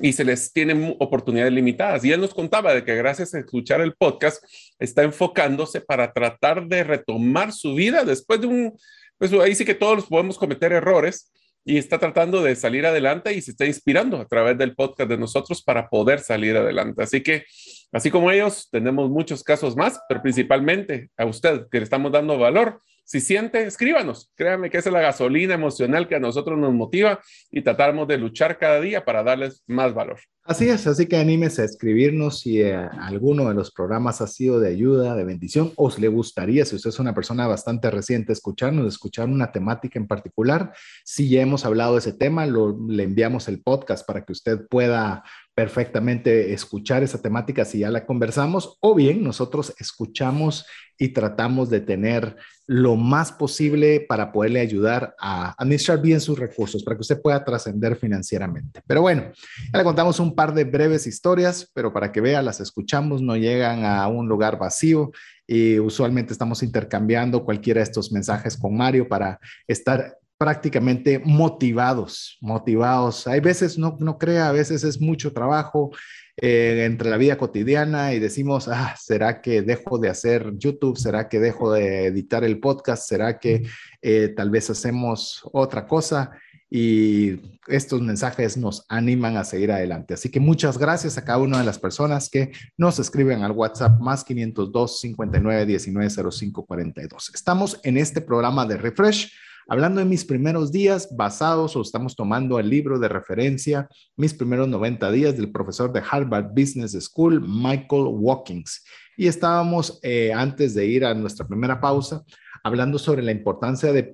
[0.00, 2.04] y se les tienen oportunidades limitadas.
[2.04, 4.42] Y él nos contaba de que gracias a escuchar el podcast
[4.78, 8.78] está enfocándose para tratar de retomar su vida después de un,
[9.18, 11.32] pues ahí sí que todos podemos cometer errores,
[11.68, 15.18] y está tratando de salir adelante y se está inspirando a través del podcast de
[15.18, 17.02] nosotros para poder salir adelante.
[17.02, 17.44] Así que,
[17.92, 22.38] así como ellos, tenemos muchos casos más, pero principalmente a usted que le estamos dando
[22.38, 22.80] valor.
[23.08, 24.30] Si siente, escríbanos.
[24.34, 28.18] Créanme que esa es la gasolina emocional que a nosotros nos motiva y tratamos de
[28.18, 30.20] luchar cada día para darles más valor.
[30.44, 34.60] Así es, así que anímese a escribirnos si eh, alguno de los programas ha sido
[34.60, 38.86] de ayuda, de bendición, o le gustaría, si usted es una persona bastante reciente, escucharnos,
[38.86, 40.74] escuchar una temática en particular.
[41.02, 45.22] Si ya hemos hablado de ese tema, le enviamos el podcast para que usted pueda
[45.58, 50.66] perfectamente escuchar esa temática si ya la conversamos, o bien nosotros escuchamos
[50.96, 52.36] y tratamos de tener
[52.68, 57.44] lo más posible para poderle ayudar a administrar bien sus recursos, para que usted pueda
[57.44, 58.82] trascender financieramente.
[58.86, 59.32] Pero bueno,
[59.72, 63.36] ya le contamos un par de breves historias, pero para que vea, las escuchamos, no
[63.36, 65.10] llegan a un lugar vacío
[65.44, 73.26] y usualmente estamos intercambiando cualquiera de estos mensajes con Mario para estar prácticamente motivados, motivados.
[73.26, 75.90] Hay veces, no, no crea, a veces es mucho trabajo
[76.36, 80.96] eh, entre la vida cotidiana y decimos, ah, ¿será que dejo de hacer YouTube?
[80.96, 83.08] ¿Será que dejo de editar el podcast?
[83.08, 83.66] ¿Será que
[84.00, 86.30] eh, tal vez hacemos otra cosa?
[86.70, 90.14] Y estos mensajes nos animan a seguir adelante.
[90.14, 93.98] Así que muchas gracias a cada una de las personas que nos escriben al WhatsApp
[93.98, 97.32] más 502 59 19 05 42.
[97.34, 99.32] Estamos en este programa de Refresh
[99.70, 104.66] Hablando de mis primeros días, basados o estamos tomando el libro de referencia, mis primeros
[104.66, 108.82] 90 días del profesor de Harvard Business School, Michael Watkins.
[109.18, 112.24] Y estábamos, eh, antes de ir a nuestra primera pausa,
[112.64, 114.10] hablando sobre la importancia de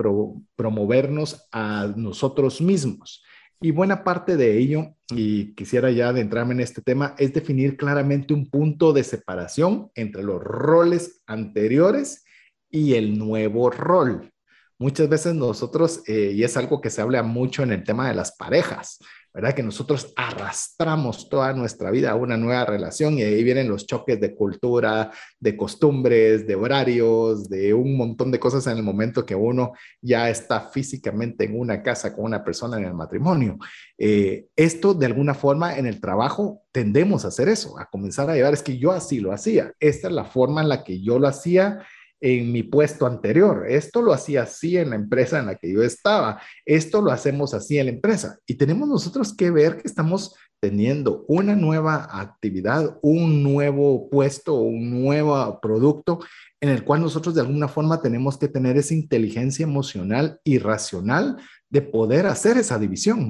[0.57, 3.23] promovernos a nosotros mismos.
[3.61, 8.35] Y buena parte de ello, y quisiera ya adentrarme en este tema, es definir claramente
[8.35, 12.25] un punto de separación entre los roles anteriores
[12.69, 14.34] y el nuevo rol.
[14.79, 18.15] Muchas veces nosotros, eh, y es algo que se habla mucho en el tema de
[18.15, 18.99] las parejas,
[19.35, 19.55] ¿verdad?
[19.55, 24.21] Que nosotros arrastramos toda nuestra vida a una nueva relación y ahí vienen los choques
[24.21, 25.11] de cultura,
[25.41, 30.31] de costumbres, de horarios, de un montón de cosas en el momento que uno ya
[30.31, 33.59] está físicamente en una casa con una persona en el matrimonio.
[33.99, 38.35] Eh, esto de alguna forma en el trabajo tendemos a hacer eso, a comenzar a
[38.35, 41.19] llevar, es que yo así lo hacía, esta es la forma en la que yo
[41.19, 41.85] lo hacía
[42.25, 43.67] en mi puesto anterior.
[43.69, 46.41] Esto lo hacía así en la empresa en la que yo estaba.
[46.65, 48.39] Esto lo hacemos así en la empresa.
[48.47, 55.03] Y tenemos nosotros que ver que estamos teniendo una nueva actividad, un nuevo puesto, un
[55.03, 56.21] nuevo producto
[56.63, 61.37] en el cual nosotros de alguna forma tenemos que tener esa inteligencia emocional y racional
[61.69, 63.29] de poder hacer esa división.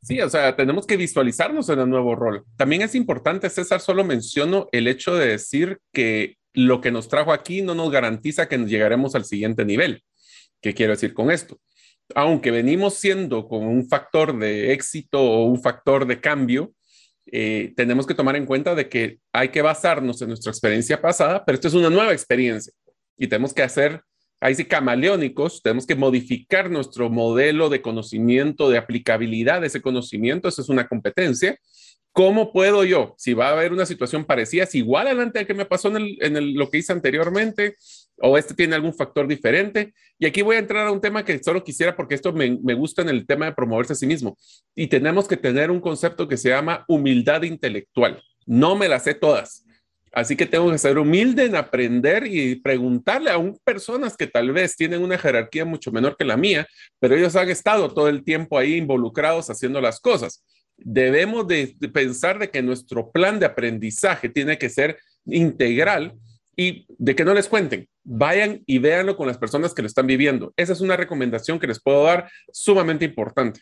[0.00, 2.42] Sí, o sea, tenemos que visualizarnos en el nuevo rol.
[2.56, 7.32] También es importante, César, solo menciono el hecho de decir que lo que nos trajo
[7.32, 10.02] aquí no nos garantiza que llegaremos al siguiente nivel.
[10.60, 11.58] ¿Qué quiero decir con esto?
[12.14, 16.72] Aunque venimos siendo como un factor de éxito o un factor de cambio,
[17.26, 21.44] eh, tenemos que tomar en cuenta de que hay que basarnos en nuestra experiencia pasada,
[21.44, 22.72] pero esto es una nueva experiencia
[23.16, 24.02] y tenemos que hacer,
[24.40, 30.48] ahí sí, camaleónicos, tenemos que modificar nuestro modelo de conocimiento, de aplicabilidad de ese conocimiento,
[30.48, 31.56] esa es una competencia
[32.12, 35.54] ¿Cómo puedo yo, si va a haber una situación parecida, si igual adelante al que
[35.54, 37.76] me pasó en, lo que hice anteriormente,
[38.18, 39.94] o este tiene algún factor diferente?
[40.18, 42.74] Y aquí voy a entrar a un tema que solo quisiera, porque esto me, me
[42.74, 44.36] gusta en el tema de promoverse a sí mismo.
[44.74, 48.22] Y tenemos que tener un concepto que se llama humildad intelectual.
[48.44, 49.64] No me las sé todas.
[50.12, 54.52] Así que tengo que ser humilde en aprender y preguntarle a un, personas que tal
[54.52, 56.66] vez tienen una jerarquía mucho menor que la mía,
[57.00, 60.44] pero ellos han estado todo el tiempo ahí involucrados haciendo las cosas
[60.84, 66.14] debemos de, pensar de que nuestro plan de aprendizaje tiene que ser integral
[66.56, 70.06] y de que no les cuenten, vayan y véanlo con las personas que lo están
[70.06, 70.52] viviendo.
[70.56, 73.60] Esa es una recomendación que les puedo dar sumamente importante.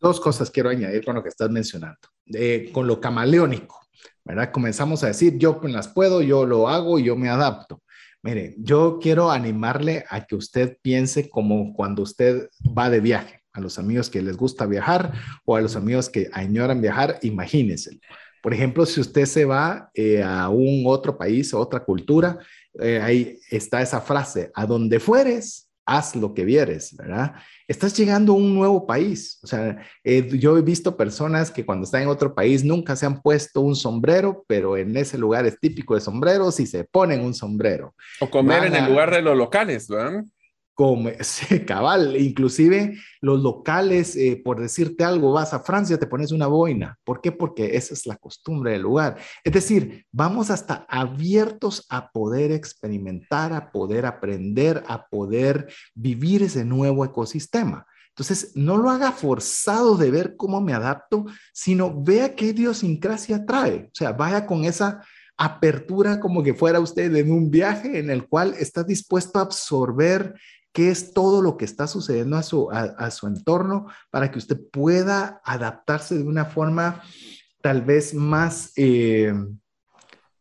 [0.00, 1.98] Dos cosas quiero añadir con lo que estás mencionando.
[2.72, 3.80] con lo camaleónico,
[4.24, 4.50] ¿verdad?
[4.50, 7.82] Comenzamos a decir, yo las puedo, yo lo hago, yo me adapto.
[8.22, 13.60] Mire, yo quiero animarle a que usted piense como cuando usted va de viaje a
[13.60, 15.12] los amigos que les gusta viajar
[15.44, 17.98] o a los amigos que añoran viajar, imagínense.
[18.42, 22.38] Por ejemplo, si usted se va eh, a un otro país, a otra cultura,
[22.80, 27.34] eh, ahí está esa frase, a donde fueres, haz lo que vieres, ¿verdad?
[27.66, 29.40] Estás llegando a un nuevo país.
[29.42, 33.06] O sea, eh, yo he visto personas que cuando están en otro país nunca se
[33.06, 37.20] han puesto un sombrero, pero en ese lugar es típico de sombreros y se ponen
[37.20, 37.94] un sombrero.
[38.20, 40.24] O comer en el lugar de los locales, ¿verdad?
[40.80, 41.10] Como
[41.66, 46.98] cabal, inclusive los locales, eh, por decirte algo, vas a Francia, te pones una boina.
[47.04, 47.32] ¿Por qué?
[47.32, 49.18] Porque esa es la costumbre del lugar.
[49.44, 56.64] Es decir, vamos hasta abiertos a poder experimentar, a poder aprender, a poder vivir ese
[56.64, 57.84] nuevo ecosistema.
[58.08, 63.84] Entonces, no lo haga forzado de ver cómo me adapto, sino vea qué idiosincrasia trae.
[63.84, 65.02] O sea, vaya con esa
[65.36, 70.34] apertura como que fuera usted en un viaje en el cual está dispuesto a absorber
[70.72, 74.58] qué es todo lo que está sucediendo a su, a, su entorno para que usted
[74.70, 77.02] pueda adaptarse de una forma
[77.60, 79.34] tal vez más, eh,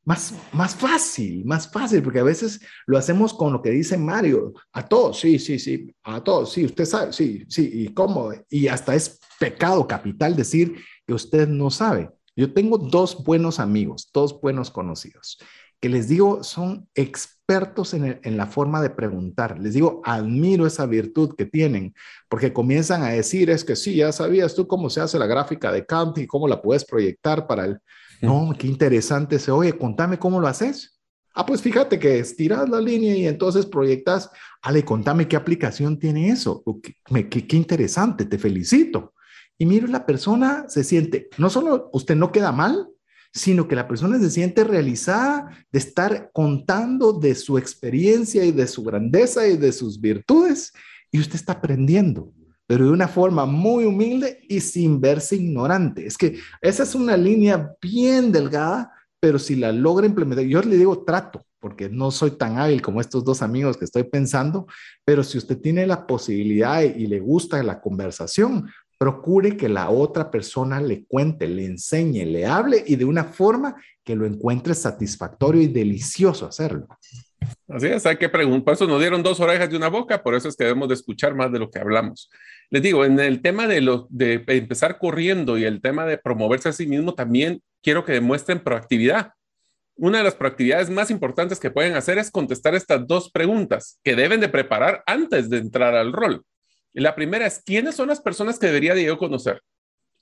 [0.06, 4.54] más, más fácil, más fácil, porque a veces lo hacemos con lo que dice Mario,
[4.72, 8.68] a todos, sí, sí, sí, a todos, sí, usted sabe, sí, sí, y cómo, y
[8.68, 10.76] hasta es pecado capital decir
[11.06, 12.10] que usted no sabe.
[12.36, 15.40] Yo tengo dos buenos amigos, dos buenos conocidos,
[15.82, 19.60] que les digo son expertos en, la forma de preguntar.
[19.60, 21.94] Les digo, admiro esa virtud que tienen,
[22.28, 25.72] porque comienzan a decir, es que sí, ya sabías tú cómo se hace la gráfica
[25.72, 27.80] de Kant y cómo la puedes proyectar para el...
[28.22, 31.00] No, qué interesante se oye, contame cómo lo haces.
[31.34, 34.30] Ah, pues fíjate que estiras la línea y entonces proyectas.
[34.62, 36.64] Ale, contame qué aplicación tiene eso.
[36.84, 39.14] Qué, qué, qué interesante, te felicito.
[39.58, 42.90] Y mire, la persona se siente, no solo usted no queda mal,
[43.32, 48.68] sino que la persona se siente realizada de estar contando de su experiencia y de
[48.68, 50.74] su grandeza y de sus virtudes,
[51.12, 52.32] y usted está aprendiendo,
[52.68, 56.06] pero de una forma muy humilde y sin verse ignorante.
[56.06, 60.78] Es que esa es una línea bien delgada, pero si la logra implementar, yo le
[60.78, 64.68] digo trato, porque no soy tan hábil como estos dos amigos que estoy pensando,
[65.04, 68.70] pero si usted tiene la posibilidad y le gusta la conversación,
[69.00, 73.82] procure que la otra persona le cuente, le enseñe, le hable y de una forma
[74.04, 76.86] que lo encuentre satisfactorio y delicioso hacerlo.
[77.70, 78.66] Así es, hay que preguntar.
[78.66, 80.96] Por eso nos dieron dos orejas de una boca, por eso es que debemos de
[80.96, 82.30] escuchar más de lo que hablamos.
[82.70, 86.74] Les digo, en el tema de, de empezar corriendo y el tema de promoverse a
[86.74, 89.32] sí mismo, también quiero que demuestren proactividad.
[89.96, 94.18] Una de las proactividades más importantes que pueden hacer es contestar estas dos preguntas que
[94.18, 96.44] deben de preparar antes de entrar al rol.
[96.94, 99.62] La primera es, ¿quiénes son las personas que debería de yo conocer?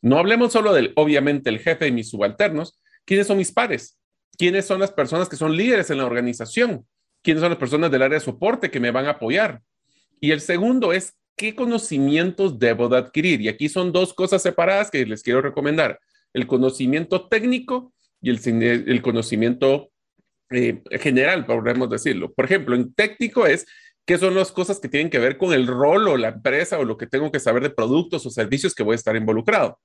[0.02, 2.80] No hablemos solo del, obviamente, el jefe y mis subalternos.
[3.06, 3.98] ¿Quiénes son mis pares?
[4.38, 6.86] ¿Quiénes son las personas que son líderes en la organización?
[7.24, 9.62] ¿Quiénes son las personas del área de soporte que me van a apoyar?
[10.20, 13.42] Y el segundo es, ¿qué conocimientos debo de adquirir?
[13.42, 16.00] Y aquí son dos cosas separadas que les quiero recomendar.
[16.34, 19.90] El conocimiento técnico y el, conocimiento
[20.50, 22.34] eh, general, podemos decirlo.
[22.34, 23.66] Por ejemplo, en técnico es
[24.08, 26.86] qué son las cosas que tienen que ver con el rol o la empresa o
[26.86, 29.80] lo que tengo que saber de productos o servicios que voy a estar involucrado.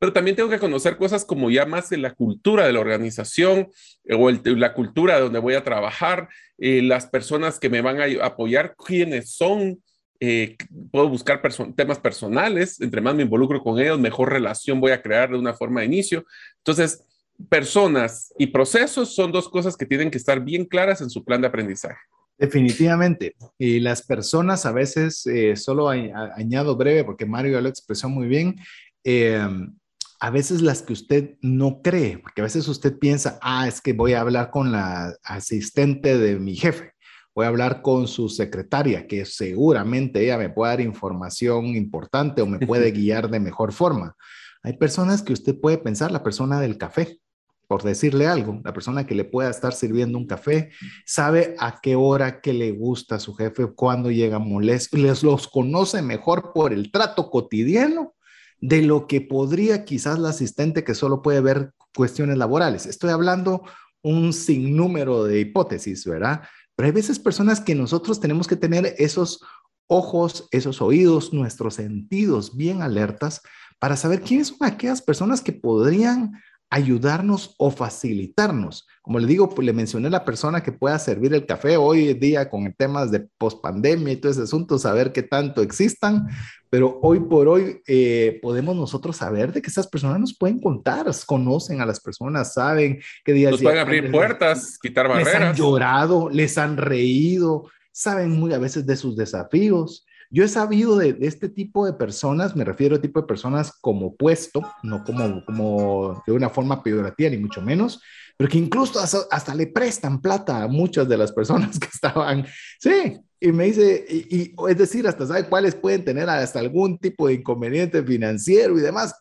[0.00, 3.68] Pero también tengo que conocer cosas como ya más de la cultura de la organización
[4.04, 8.26] eh, o la cultura donde voy a trabajar, eh, las personas que me van a
[8.26, 9.80] apoyar, quiénes son.
[10.18, 10.56] Eh,
[10.90, 11.40] puedo buscar
[11.76, 15.54] temas personales, entre más me involucro con ellos, mejor relación voy a crear de una
[15.54, 16.26] forma de inicio.
[16.56, 17.04] Entonces,
[17.48, 21.40] personas y procesos son dos cosas que tienen que estar bien claras en su plan
[21.40, 22.00] de aprendizaje.
[22.38, 23.34] Definitivamente.
[23.58, 28.28] Y las personas a veces, eh, solo añado breve porque Mario ya lo expresó muy
[28.28, 28.56] bien,
[29.02, 29.76] em,
[30.20, 33.92] a veces las que usted no cree, porque a veces usted piensa, ah, es que
[33.92, 36.92] voy a hablar con la asistente de mi jefe,
[37.34, 42.46] voy a hablar con su secretaria, que seguramente ella me puede dar información importante o
[42.46, 44.16] me puede guiar de mejor forma.
[44.62, 47.20] Hay personas que usted puede pensar, la persona del café,
[47.68, 50.70] por decirle algo, la persona que le pueda estar sirviendo un café,
[51.04, 55.46] sabe a qué hora que le gusta a su jefe, cuándo llega molesto, les los
[55.46, 58.14] conoce mejor por el trato cotidiano
[58.60, 62.86] de lo que podría quizás la asistente que solo puede ver cuestiones laborales.
[62.86, 63.62] Estoy hablando
[64.02, 66.42] un sinnúmero de hipótesis, ¿verdad?
[66.74, 69.40] Pero hay veces personas que nosotros tenemos que tener esos
[69.88, 73.42] ojos, esos oídos, nuestros sentidos bien alertas
[73.78, 76.32] para saber quiénes son aquellas personas que podrían
[76.70, 78.86] ayudarnos o facilitarnos.
[79.02, 82.20] Como le digo, pues le mencioné la persona que pueda servir el café hoy en
[82.20, 86.28] día con temas de pospandemia y todo ese asunto, saber qué tanto existan,
[86.68, 91.06] pero hoy por hoy eh, podemos nosotros saber de que esas personas nos pueden contar,
[91.24, 93.52] conocen a las personas, saben qué días...
[93.52, 95.32] Nos pueden abrir puertas, quitar barreras.
[95.32, 100.48] Les han llorado, les han reído, saben muy a veces de sus desafíos yo he
[100.48, 105.04] sabido de, este tipo de personas, me refiero a tipo de personas como puesto, no
[105.04, 108.00] como, como de una forma peyorativa, ni mucho menos,
[108.36, 112.46] pero que incluso hasta, le prestan plata a muchas de las personas que estaban,
[112.78, 117.28] sí, y me dice, y, es decir, hasta sabe cuáles pueden tener hasta algún tipo
[117.28, 119.14] de inconveniente financiero y demás.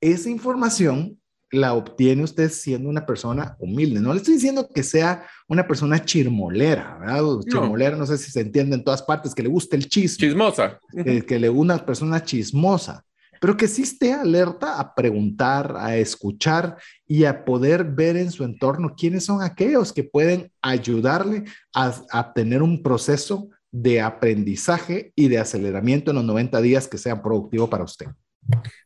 [0.00, 1.18] Esa información
[1.54, 4.00] la obtiene usted siendo una persona humilde.
[4.00, 7.22] No le estoy diciendo que sea una persona chirmolera, ¿verdad?
[7.48, 10.28] Chirmolera, no sé si se entiende en todas partes, que le guste el chisme.
[10.28, 10.78] Chismosa.
[10.92, 13.04] Que, le una persona chismosa,
[13.40, 16.76] pero que sí esté alerta a preguntar, a escuchar
[17.06, 21.44] y a poder ver en su entorno quiénes son aquellos que pueden ayudarle
[21.74, 26.96] a, a tener un proceso de aprendizaje y de aceleramiento en los 90 días que
[26.96, 28.06] sea productivo para usted.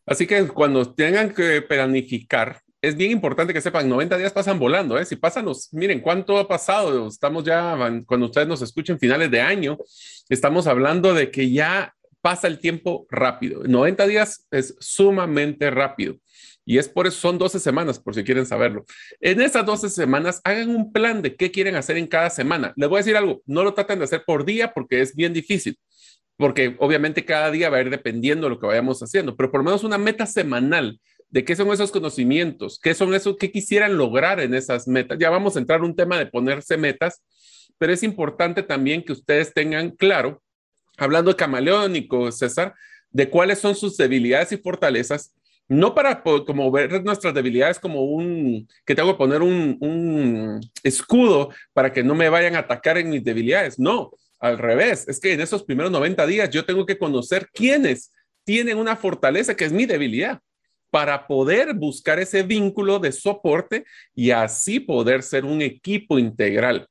[0.07, 4.99] Así que cuando tengan que planificar, es bien importante que sepan, 90 días pasan volando,
[4.99, 5.05] ¿eh?
[5.05, 7.09] Si pasan miren, ¿cuánto ha pasado?
[7.09, 9.79] Estamos ya, cuando ustedes nos escuchen finales de año,
[10.29, 13.63] estamos hablando de que ya pasa el tiempo rápido.
[13.65, 16.17] 90 días es sumamente rápido.
[16.65, 18.85] Y es por eso son 12 semanas, por si quieren saberlo.
[19.21, 22.75] En esas 12 semanas, hagan un plan de qué quieren hacer en cada semana.
[22.77, 25.33] Les voy a decir algo, no lo traten de hacer por día porque es bien
[25.33, 25.79] difícil
[26.39, 29.61] porque obviamente cada día va a ir dependiendo de lo que vayamos haciendo, pero por
[29.61, 30.99] lo menos una meta semanal
[31.31, 35.19] de qué son esos conocimientos, qué son esos que quisieran lograr en esas metas.
[35.19, 37.23] Ya vamos a entrar en un tema de ponerse metas,
[37.77, 40.41] pero es importante también que ustedes tengan claro,
[40.97, 42.73] hablando de camaleónico, César,
[43.11, 45.35] de cuáles son sus debilidades y fortalezas,
[45.67, 51.93] no para como ver nuestras debilidades como un, que tengo que poner un escudo para
[51.93, 55.41] que no me vayan a atacar en mis debilidades, no, al revés, es que en
[55.41, 58.13] esos primeros 90 días yo tengo que conocer quiénes
[58.45, 60.41] tienen una fortaleza que es mi debilidad
[60.91, 63.85] para poder buscar ese vínculo de soporte
[64.15, 66.87] y así poder ser un equipo integral.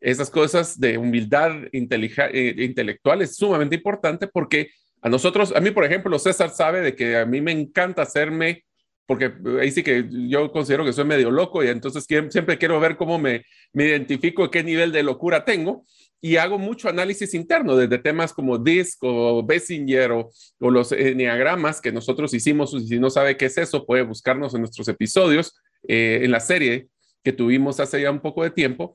[0.00, 4.70] Esas cosas de humildad eh, intelectual es sumamente importante porque
[5.02, 8.64] a nosotros, a mí, por ejemplo, César sabe de que a mí me encanta hacerme
[9.10, 12.96] porque ahí sí que yo considero que soy medio loco y entonces siempre quiero ver
[12.96, 15.84] cómo me, me identifico, qué nivel de locura tengo
[16.20, 20.30] y hago mucho análisis interno desde temas como DISC o Bessinger o,
[20.60, 22.70] los enneagramas que nosotros hicimos.
[22.70, 26.86] Si no sabe qué es eso, puede buscarnos en nuestros episodios, eh, en la serie
[27.24, 28.94] que tuvimos hace ya un poco de tiempo.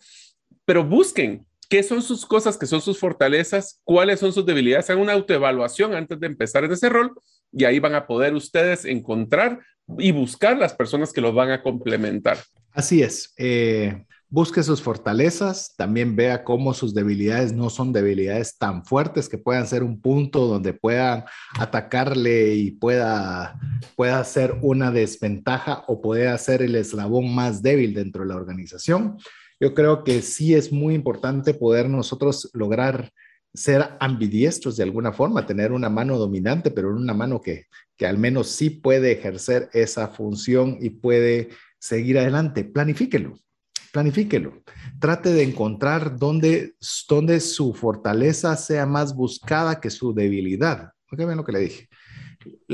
[0.64, 4.90] Pero busquen qué son sus cosas, qué son sus fortalezas, cuáles son sus debilidades.
[4.90, 7.12] Hagan una autoevaluación antes de empezar en ese rol
[7.56, 9.60] y ahí van a poder ustedes encontrar
[9.98, 12.38] y buscar las personas que los van a complementar.
[12.72, 13.34] Así es.
[13.38, 19.38] Eh, busque sus fortalezas, también vea cómo sus debilidades no son debilidades tan fuertes que
[19.38, 21.24] puedan ser un punto donde puedan
[21.58, 23.58] atacarle y pueda,
[23.96, 29.18] pueda ser una desventaja o pueda ser el eslabón más débil dentro de la organización.
[29.58, 33.14] Yo creo que sí es muy importante poder nosotros lograr
[33.56, 37.66] ser ambidiestros de alguna forma, tener una mano dominante, pero una mano que,
[37.98, 41.50] que al menos sí puede ejercer esa función y puede
[41.80, 42.64] seguir adelante.
[42.64, 43.36] Planifíquelo
[43.96, 44.62] planifíquelo.
[45.00, 46.76] Trate de encontrar dónde,
[47.08, 50.92] dónde su fortaleza sea más buscada que su debilidad.
[51.10, 51.88] Oiga bien lo que le dije.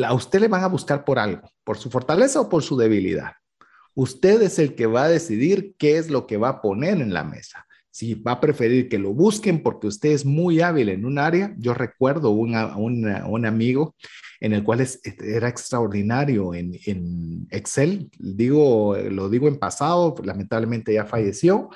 [0.03, 3.33] A usted le van a buscar por algo, por su fortaleza o por su debilidad.
[3.93, 7.13] Usted es el que va a decidir qué es lo que va a poner en
[7.13, 7.67] la mesa.
[7.91, 11.53] Si va a preferir que lo busquen porque usted es muy hábil en un área,
[11.57, 13.95] yo recuerdo un, un amigo
[14.41, 14.85] en el cual
[15.23, 18.09] era extraordinario en, en, Excel.
[18.17, 21.69] Digo, lo digo en pasado, lamentablemente ya falleció.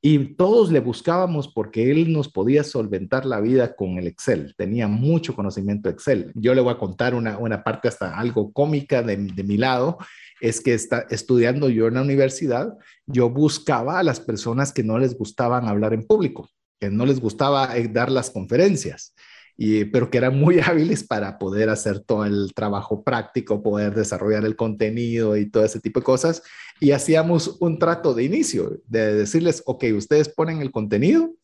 [0.00, 4.54] Y todos le buscábamos porque él nos podía solventar la vida con el Excel.
[4.56, 6.30] Tenía mucho conocimiento de Excel.
[6.34, 9.96] Yo le voy a contar una, una parte hasta algo cómica de, de mi lado.
[10.40, 12.76] Es que está, estudiando yo en la universidad,
[13.06, 16.48] yo buscaba a las personas que no les gustaban hablar en público,
[16.80, 19.14] que no les gustaba eh, dar las conferencias.
[19.56, 24.44] y, pero que eran muy hábiles para poder hacer todo el trabajo práctico, poder desarrollar
[24.44, 26.42] el contenido y todo ese tipo de cosas.
[26.80, 31.34] Y hacíamos un trato de inicio, de decirles, ok, ustedes ponen el contenido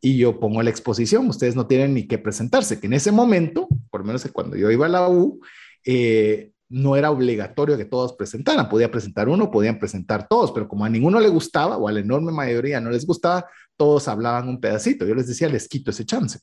[0.00, 3.68] y yo pongo la exposición, ustedes no tienen ni que presentarse, que en ese momento,
[3.90, 5.40] por lo menos cuando yo iba a la U,
[5.84, 10.84] eh, no era obligatorio que todos presentaran, podía presentar uno, podían presentar todos, pero como
[10.84, 13.46] a ninguno le gustaba o a la enorme mayoría no les gustaba,
[13.76, 15.06] todos hablaban un pedacito.
[15.06, 16.40] Yo les decía, les quito ese chance,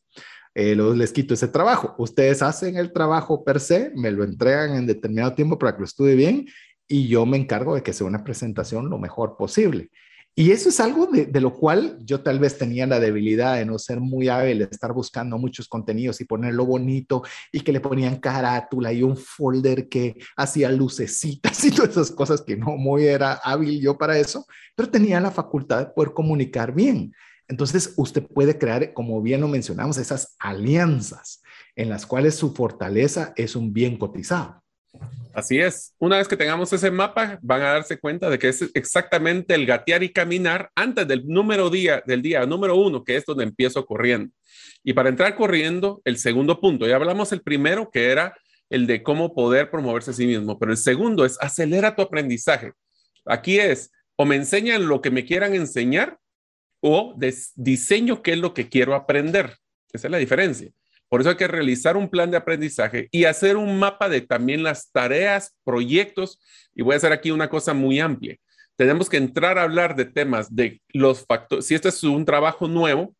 [0.55, 1.95] eh, les quito ese trabajo.
[1.97, 5.85] Ustedes hacen el trabajo per se, me lo entregan en determinado tiempo para que lo
[5.85, 6.45] estudie bien
[6.87, 9.89] y yo me encargo de que sea una presentación lo mejor posible.
[10.35, 13.77] Y eso es algo de, lo cual yo tal vez tenía la debilidad de no
[13.77, 17.21] ser muy hábil, de estar buscando muchos contenidos y ponerlo bonito
[17.51, 22.41] y que le ponían carátula y un folder que hacía lucecitas y todas esas cosas
[22.41, 26.73] que no muy era hábil yo para eso, pero tenía la facultad de poder comunicar
[26.73, 27.13] bien.
[27.47, 31.43] Entonces usted puede crear, como bien lo mencionamos, esas alianzas
[31.75, 34.62] en las cuales su fortaleza es un bien cotizado.
[35.33, 35.95] Así es.
[35.97, 39.65] Una vez que tengamos ese mapa, van a darse cuenta de que es exactamente el
[39.65, 43.83] gatear y caminar antes del número día, del día número uno, que es donde empiezo
[43.85, 44.31] corriendo.
[44.83, 48.37] Y para entrar corriendo, el segundo punto, ya hablamos el primero, que era
[48.69, 52.73] el de cómo poder promoverse a sí mismo, pero el segundo es acelera tu aprendizaje.
[53.25, 56.19] Aquí es, o me enseñan lo que me quieran enseñar,
[56.79, 57.15] o
[57.55, 59.55] diseño qué es lo que quiero aprender.
[59.91, 60.69] Esa es la diferencia.
[61.13, 64.63] Por eso hay que realizar un plan de aprendizaje y hacer un mapa de también
[64.63, 66.41] las tareas, proyectos.
[66.73, 68.35] Y voy a hacer aquí una cosa muy amplia.
[68.75, 71.67] Tenemos que entrar a hablar de temas de los factores.
[71.67, 73.13] Si este es un trabajo nuevo,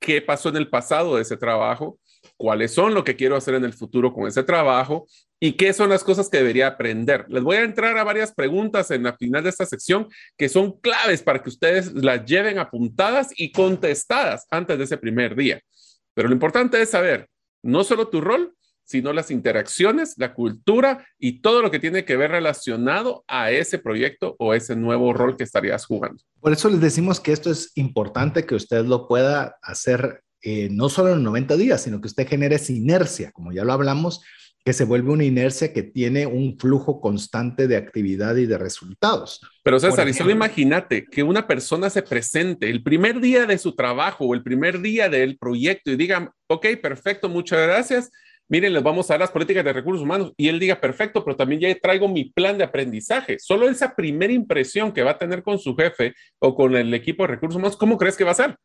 [0.00, 1.98] ¿qué pasó en el pasado de ese trabajo?
[2.36, 5.06] ¿Cuáles son lo que quiero hacer en el futuro con ese trabajo?
[5.40, 7.24] ¿Y qué son las cosas que debería aprender?
[7.30, 10.78] Les voy a entrar a varias preguntas en la final de esta sección que son
[10.78, 15.62] claves para que ustedes las lleven apuntadas y contestadas antes de ese primer día.
[16.14, 17.28] Pero lo importante es saber
[17.62, 18.54] no solo tu rol,
[18.84, 23.78] sino las interacciones, la cultura y todo lo que tiene que ver relacionado a ese
[23.78, 26.22] proyecto o ese nuevo rol que estarías jugando.
[26.40, 30.90] Por eso les decimos que esto es importante que usted lo pueda hacer eh, no
[30.90, 34.20] solo en 90 días, sino que usted genere inercia, como ya lo hablamos,
[34.64, 39.40] que se vuelve una inercia que tiene un flujo constante de actividad y de resultados.
[39.62, 43.74] Pero César, y solo imagínate que una persona se presente el primer día de su
[43.74, 48.10] trabajo o el primer día del proyecto y diga, ok, perfecto, muchas gracias.
[48.48, 51.36] Miren, les vamos a dar las políticas de recursos humanos y él diga, perfecto, pero
[51.36, 53.38] también ya traigo mi plan de aprendizaje.
[53.38, 57.22] Solo esa primera impresión que va a tener con su jefe o con el equipo
[57.24, 58.56] de recursos humanos, ¿cómo crees que va a ser?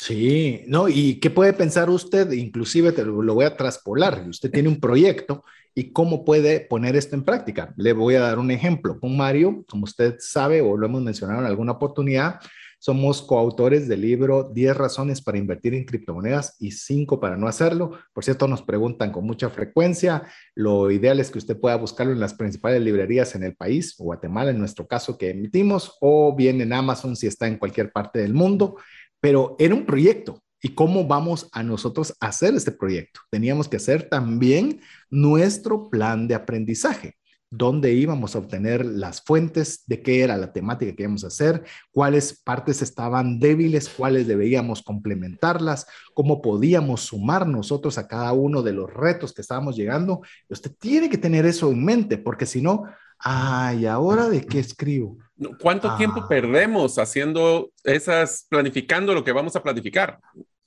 [0.00, 2.30] Sí, no, ¿y qué puede pensar usted?
[2.30, 4.24] Inclusive te lo, voy a traspolar.
[4.28, 5.44] Usted tiene un proyecto
[5.74, 7.74] y cómo puede poner esto en práctica.
[7.76, 9.00] Le voy a dar un ejemplo.
[9.00, 12.40] Con Mario, como usted sabe o lo hemos mencionado en alguna oportunidad,
[12.78, 17.98] somos coautores del libro 10 razones para invertir en criptomonedas y 5 para no hacerlo.
[18.12, 20.22] Por cierto, nos preguntan con mucha frecuencia.
[20.54, 24.52] Lo ideal es que usted pueda buscarlo en las principales librerías en el país, Guatemala
[24.52, 28.32] en nuestro caso que emitimos, o bien en Amazon si está en cualquier parte del
[28.32, 28.76] mundo
[29.20, 30.40] pero era un proyecto.
[30.60, 33.20] ¿Y cómo vamos a nosotros hacer este proyecto?
[33.30, 37.14] Teníamos que hacer también nuestro plan de aprendizaje,
[37.48, 41.62] dónde íbamos a obtener las fuentes, de qué era la temática que íbamos a hacer,
[41.92, 48.72] cuáles partes estaban débiles, cuáles debíamos complementarlas, cómo podíamos sumar nosotros a cada uno de
[48.72, 50.22] los retos que estábamos llegando.
[50.48, 52.82] Usted tiene que tener eso en mente, porque si no,
[53.20, 55.18] ay, ¿ahora de qué escribo?
[55.60, 56.28] ¿Cuánto tiempo ah.
[56.28, 60.18] perdemos haciendo esas, planificando lo que vamos a planificar?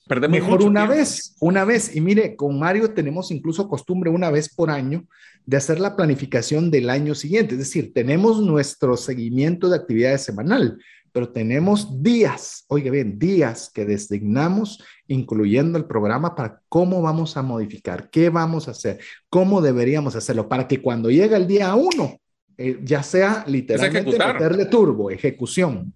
[0.06, 1.94] Perdemos Mejor una vez, una vez.
[1.94, 5.04] Y mire, con Mario tenemos incluso costumbre una vez por año
[5.46, 7.54] de hacer la planificación del año siguiente.
[7.54, 10.78] Es decir, tenemos nuestro seguimiento de actividades semanal,
[11.12, 17.42] pero tenemos días, oiga bien, días que designamos, incluyendo el programa, para cómo vamos a
[17.42, 18.98] modificar, qué vamos a hacer,
[19.28, 22.18] cómo deberíamos hacerlo, para que cuando llegue el día uno,
[22.58, 25.92] eh, ya sea literalmente meterle turbo, ejecución.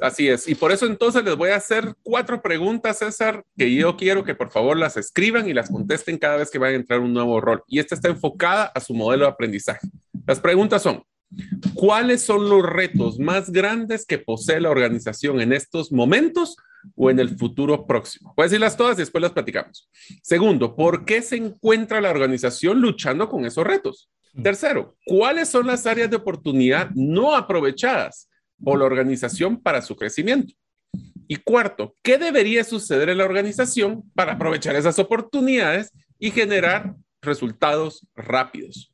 [0.00, 0.46] Así es.
[0.48, 4.34] Y por eso entonces les voy a hacer cuatro preguntas, César, que yo quiero que
[4.34, 7.40] por favor las escriban y las contesten cada vez que vayan a entrar un nuevo
[7.40, 7.62] rol.
[7.66, 9.88] Y esta está enfocada a su modelo de aprendizaje.
[10.26, 11.02] Las preguntas son,
[11.74, 16.56] ¿cuáles son los retos más grandes que posee la organización en estos momentos
[16.94, 18.34] o en el futuro próximo?
[18.36, 19.88] Voy a decirlas todas y después las platicamos.
[20.22, 24.10] Segundo, ¿por qué se encuentra la organización luchando con esos retos?
[24.42, 28.28] Tercero, ¿cuáles son las áreas de oportunidad no aprovechadas
[28.62, 30.54] por la organización para su crecimiento?
[31.28, 38.06] Y cuarto, ¿qué debería suceder en la organización para aprovechar esas oportunidades y generar resultados
[38.14, 38.92] rápidos?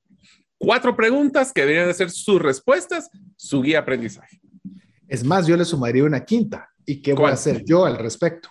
[0.59, 4.41] Cuatro preguntas que deberían de ser sus respuestas, su guía aprendizaje.
[5.09, 6.71] Es más, yo le sumaría una quinta.
[6.87, 8.49] ¿Y qué voy a hacer yo al respecto?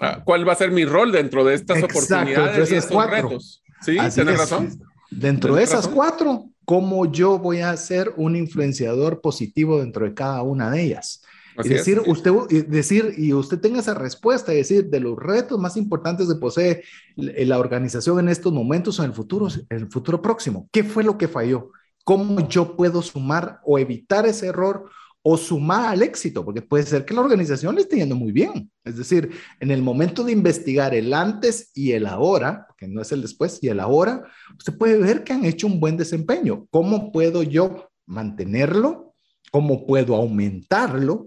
[0.00, 3.62] Ah, ¿Cuál va a ser mi rol dentro de estas oportunidades y estos retos?
[3.82, 4.82] Sí, tienes razón.
[5.10, 10.42] Dentro de esas cuatro, ¿cómo yo voy a ser un influenciador positivo dentro de cada
[10.42, 11.22] una de ellas?
[11.62, 12.32] y decir, usted,
[12.68, 16.84] decir, y usted tenga esa respuesta, y decir, de los retos más importantes que posee
[17.16, 21.04] la organización en estos momentos o en el futuro, en el futuro próximo, ¿qué fue
[21.04, 21.70] lo que falló?
[22.04, 24.90] ¿Cómo yo puedo sumar o evitar ese error
[25.22, 28.70] o sumar al éxito, porque puede ser que la organización esté yendo muy bien.
[28.84, 33.12] Es decir, en el momento de investigar el antes y el ahora, que no es
[33.12, 34.24] el después y el ahora,
[34.58, 36.66] usted puede ver que han hecho un buen desempeño.
[36.70, 39.14] ¿Cómo puedo yo mantenerlo?
[39.52, 41.26] ¿Cómo puedo aumentarlo?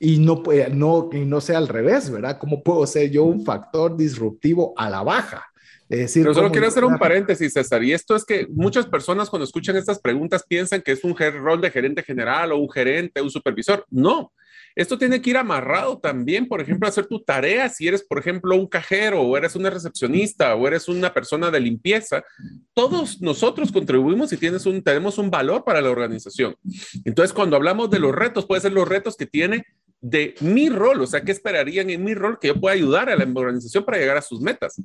[0.00, 0.42] Y no,
[0.72, 2.38] no, y no sea al revés, ¿verdad?
[2.38, 5.44] ¿Cómo puedo ser yo un factor disruptivo a la baja?
[5.88, 9.76] Pero solo quiero hacer un paréntesis, César, y esto es que muchas personas cuando escuchan
[9.76, 13.84] estas preguntas piensan que es un rol de gerente general o un gerente, un supervisor.
[13.90, 14.32] No,
[14.74, 18.56] esto tiene que ir amarrado también, por ejemplo, hacer tu tarea si eres, por ejemplo,
[18.56, 22.24] un cajero o eres una recepcionista o eres una persona de limpieza.
[22.72, 26.56] Todos nosotros contribuimos y tienes un, tenemos un valor para la organización.
[27.04, 29.64] Entonces, cuando hablamos de los retos, puede ser los retos que tiene
[30.00, 33.16] de mi rol, o sea, ¿qué esperarían en mi rol que yo pueda ayudar a
[33.16, 34.78] la organización para llegar a sus metas?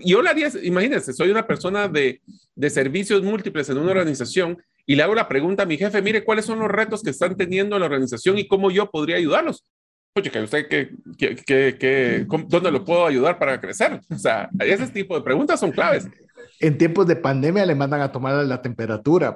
[0.00, 2.20] Yo le haría, imagínense, soy una persona de,
[2.54, 6.24] de, servicios múltiples en una organización y le hago la pregunta a mi jefe, mire,
[6.24, 9.64] ¿cuáles son los retos que están teniendo en la organización y cómo yo podría ayudarlos?
[10.16, 14.00] Oye, que usted, ¿qué, qué, qué, ¿dónde lo puedo ayudar para crecer?
[14.10, 16.06] O sea, ese tipo de preguntas son claves
[16.60, 19.34] en tiempos de pandemia le mandan a tomar la temperatura.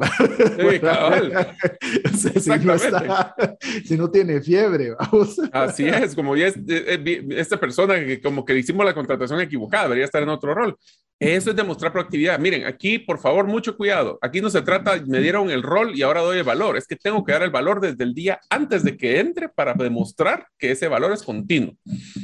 [3.85, 5.37] si, no tiene fiebre, vamos.
[5.53, 9.41] Así es, como ya es, eh, eh, esta persona que como que hicimos la contratación
[9.41, 10.77] equivocada, debería estar en otro rol.
[11.21, 12.39] Eso es demostrar proactividad.
[12.39, 14.19] Miren, aquí, por favor, mucho cuidado.
[14.23, 16.77] Aquí no se trata, me dieron el rol y ahora doy el valor.
[16.77, 19.75] Es que tengo que dar el valor desde el día antes de que entre para
[19.75, 21.75] demostrar que ese valor es continuo.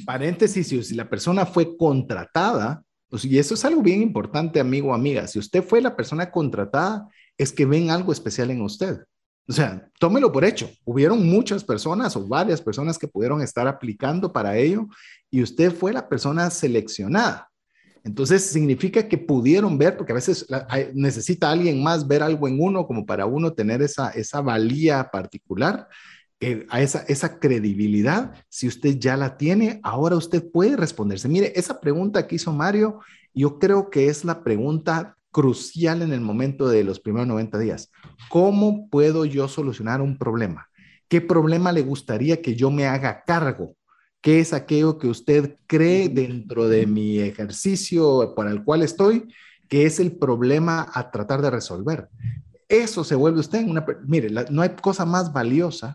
[0.06, 2.84] Paréntesis, si la persona fue contratada,
[3.14, 5.28] pues, y eso es algo bien importante, amigo o amiga.
[5.28, 7.08] Si usted fue la persona contratada,
[7.38, 9.04] es que ven algo especial en usted.
[9.46, 10.68] O sea, tómelo por hecho.
[10.84, 14.88] Hubieron muchas personas o varias personas que pudieron estar aplicando para ello
[15.30, 17.48] y usted fue la persona seleccionada.
[18.02, 20.44] Entonces significa que pudieron ver, porque a veces
[20.92, 25.86] necesita alguien más ver algo en uno como para uno tener esa, esa valía particular
[26.70, 31.28] a esa, esa credibilidad, si usted ya la tiene, ahora usted puede responderse.
[31.28, 33.00] Mire, esa pregunta que hizo Mario,
[33.32, 37.90] yo creo que es la pregunta crucial en el momento de los primeros 90 días.
[38.30, 40.68] ¿Cómo puedo yo solucionar un problema?
[41.08, 43.76] ¿Qué problema le gustaría que yo me haga cargo?
[44.20, 49.28] ¿Qué es aquello que usted cree dentro de mi ejercicio para el cual estoy,
[49.68, 52.08] que es el problema a tratar de resolver?
[52.68, 53.84] Eso se vuelve usted en una...
[54.06, 55.94] Mire, no hay cosa más valiosa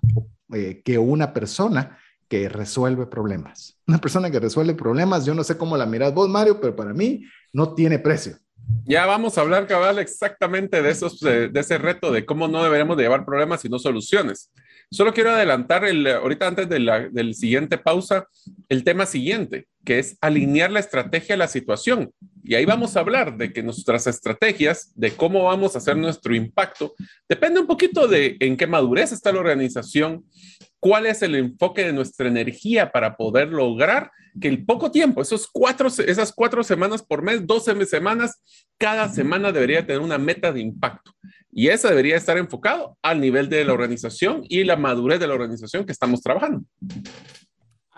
[0.53, 1.97] eh, que una persona
[2.27, 3.77] que resuelve problemas.
[3.87, 6.93] Una persona que resuelve problemas, yo no sé cómo la miras vos, Mario, pero para
[6.93, 8.37] mí no tiene precio.
[8.85, 12.97] Ya vamos a hablar, cabal, exactamente de, esos, de, ese reto de cómo no deberemos
[12.97, 14.51] de llevar problemas, sino soluciones.
[14.91, 18.27] Solo quiero adelantar, el, ahorita antes de la del siguiente pausa,
[18.69, 22.11] el tema siguiente, que es alinear la estrategia a la situación.
[22.43, 26.33] Y ahí vamos a hablar de que nuestras estrategias, de cómo vamos a hacer nuestro
[26.33, 26.95] impacto,
[27.27, 30.25] depende un poquito de en qué madurez está la organización,
[30.79, 35.47] cuál es el enfoque de nuestra energía para poder lograr que el poco tiempo, esos
[35.51, 38.41] cuatro, esas cuatro semanas por mes, 12 semanas,
[38.77, 41.11] cada semana debería tener una meta de impacto.
[41.51, 45.33] Y esa debería estar enfocado al nivel de la organización y la madurez de la
[45.33, 46.63] organización que estamos trabajando.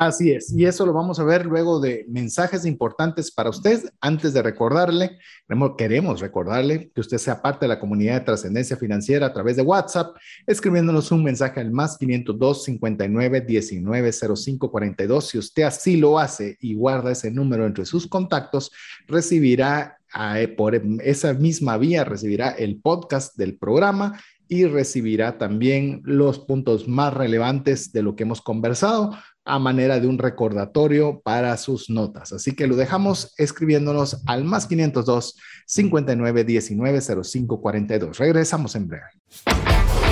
[0.01, 3.83] Así es, y eso lo vamos a ver luego de mensajes importantes para usted.
[3.99, 5.19] Antes de recordarle,
[5.77, 9.61] queremos recordarle que usted sea parte de la comunidad de trascendencia financiera a través de
[9.61, 10.15] WhatsApp,
[10.47, 15.27] escribiéndonos un mensaje al más 502 59 19 05 42.
[15.27, 18.71] Si usted así lo hace y guarda ese número entre sus contactos,
[19.07, 20.00] recibirá
[20.57, 27.13] por esa misma vía, recibirá el podcast del programa y recibirá también los puntos más
[27.13, 32.33] relevantes de lo que hemos conversado a manera de un recordatorio para sus notas.
[32.33, 38.17] Así que lo dejamos escribiéndonos al más 502 59 19 05 42.
[38.17, 39.70] Regresamos en breve.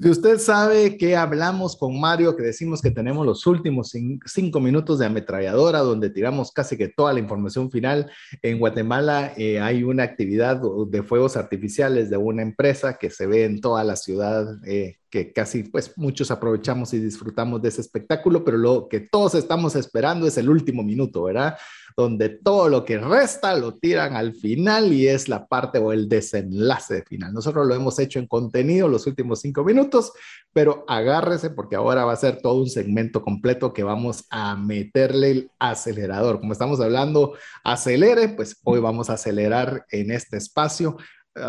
[0.00, 3.92] Si usted sabe que hablamos con Mario, que decimos que tenemos los últimos
[4.26, 8.08] cinco minutos de ametralladora, donde tiramos casi que toda la información final,
[8.42, 13.44] en Guatemala eh, hay una actividad de fuegos artificiales de una empresa que se ve
[13.44, 18.44] en toda la ciudad, eh, que casi pues muchos aprovechamos y disfrutamos de ese espectáculo,
[18.44, 21.56] pero lo que todos estamos esperando es el último minuto, ¿verdad?
[21.98, 26.08] Donde todo lo que resta lo tiran al final y es la parte o el
[26.08, 27.34] desenlace final.
[27.34, 30.12] Nosotros lo hemos hecho en contenido los últimos cinco minutos,
[30.52, 35.30] pero agárrese porque ahora va a ser todo un segmento completo que vamos a meterle
[35.32, 36.38] el acelerador.
[36.38, 37.32] Como estamos hablando,
[37.64, 40.98] acelere, pues hoy vamos a acelerar en este espacio.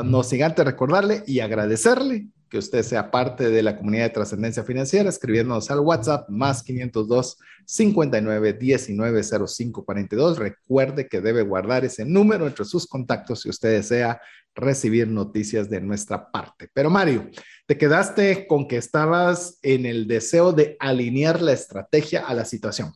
[0.04, 4.64] No sin antes recordarle y agradecerle que usted sea parte de la comunidad de trascendencia
[4.64, 10.38] financiera, escribiéndonos al WhatsApp más 502 59 19 05 42.
[10.39, 14.20] Recuerde que debe guardar ese número entre sus contactos si usted desea
[14.56, 16.70] recibir noticias de nuestra parte.
[16.74, 17.30] Pero Mario,
[17.66, 22.93] te quedaste con que estabas en el deseo de alinear la estrategia a la situación.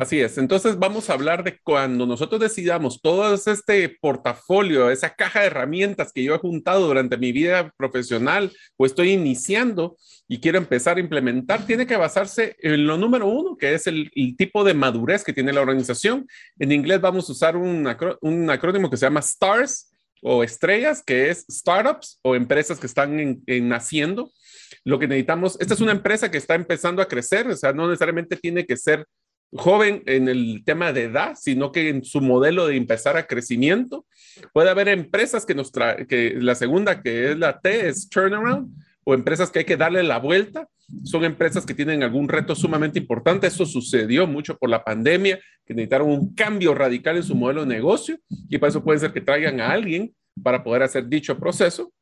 [0.00, 0.38] Así es.
[0.38, 6.10] Entonces vamos a hablar de cuando nosotros decidamos todo este portafolio, esa caja de herramientas
[6.10, 11.00] que yo he juntado durante mi vida profesional o estoy iniciando y quiero empezar a
[11.00, 15.34] implementar, tiene que basarse en lo número uno, que es el, tipo de madurez que
[15.34, 16.26] tiene la organización.
[16.58, 21.44] En inglés vamos a usar un, acrónimo que se llama STARS o estrellas, que es
[21.50, 24.30] startups o empresas que están naciendo.
[24.82, 27.86] Lo que necesitamos, esta es una empresa que está empezando a crecer, o sea, no
[27.86, 29.04] necesariamente tiene que ser
[29.52, 34.06] joven en el tema de edad, sino que en su modelo de empezar a crecimiento.
[34.52, 38.72] Puede haber empresas que nos traen, que la segunda, que es la T, es turnaround,
[39.04, 40.68] o empresas que hay que darle la vuelta.
[41.04, 43.46] Son empresas que tienen algún reto sumamente importante.
[43.46, 47.74] Eso sucedió mucho por la pandemia, que necesitaron un cambio radical en su modelo de
[47.74, 51.92] negocio y para eso puede ser que traigan a alguien para poder hacer dicho proceso.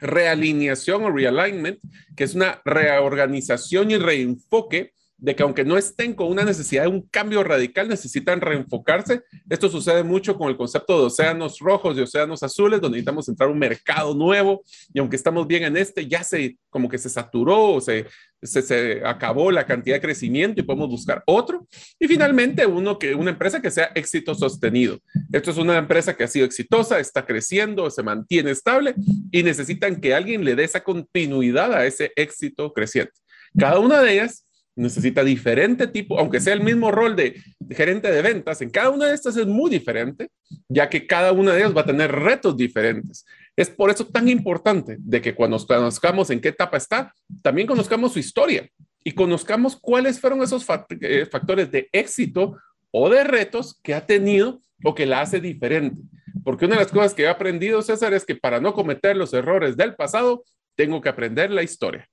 [0.00, 1.78] Realineación o realignment,
[2.16, 6.88] que es una reorganización y reenfoque de que aunque no estén con una necesidad de
[6.88, 9.22] un cambio radical, necesitan reenfocarse.
[9.48, 13.48] Esto sucede mucho con el concepto de océanos rojos y océanos azules, donde necesitamos entrar
[13.48, 14.62] a un mercado nuevo
[14.92, 18.06] y aunque estamos bien en este, ya se como que se saturó o se,
[18.42, 21.66] se, acabó la cantidad de crecimiento y podemos buscar otro.
[21.98, 24.98] Y finalmente, uno que, una empresa que sea éxito sostenido.
[25.32, 28.94] Esto es una empresa que ha sido exitosa, está creciendo, se mantiene estable
[29.30, 33.14] y necesitan que alguien le dé esa continuidad a ese éxito creciente.
[33.58, 34.45] Cada una de ellas
[34.76, 39.06] necesita diferente tipo, aunque sea el mismo rol de, gerente de ventas, en cada una
[39.06, 40.28] de estas es muy diferente,
[40.68, 43.24] ya que cada una de ellas va a tener retos diferentes.
[43.56, 47.12] Es por eso tan importante de que cuando conozcamos en qué etapa está,
[47.42, 48.68] también conozcamos su historia
[49.02, 50.64] y conozcamos cuáles fueron esos
[51.00, 52.56] eh, factores de éxito
[52.90, 56.02] o de retos que ha tenido o que la hace diferente.
[56.44, 59.32] Porque una de las cosas que he aprendido, César, es que para no cometer los
[59.32, 60.44] errores del pasado,
[60.76, 62.08] tengo que aprender la historia.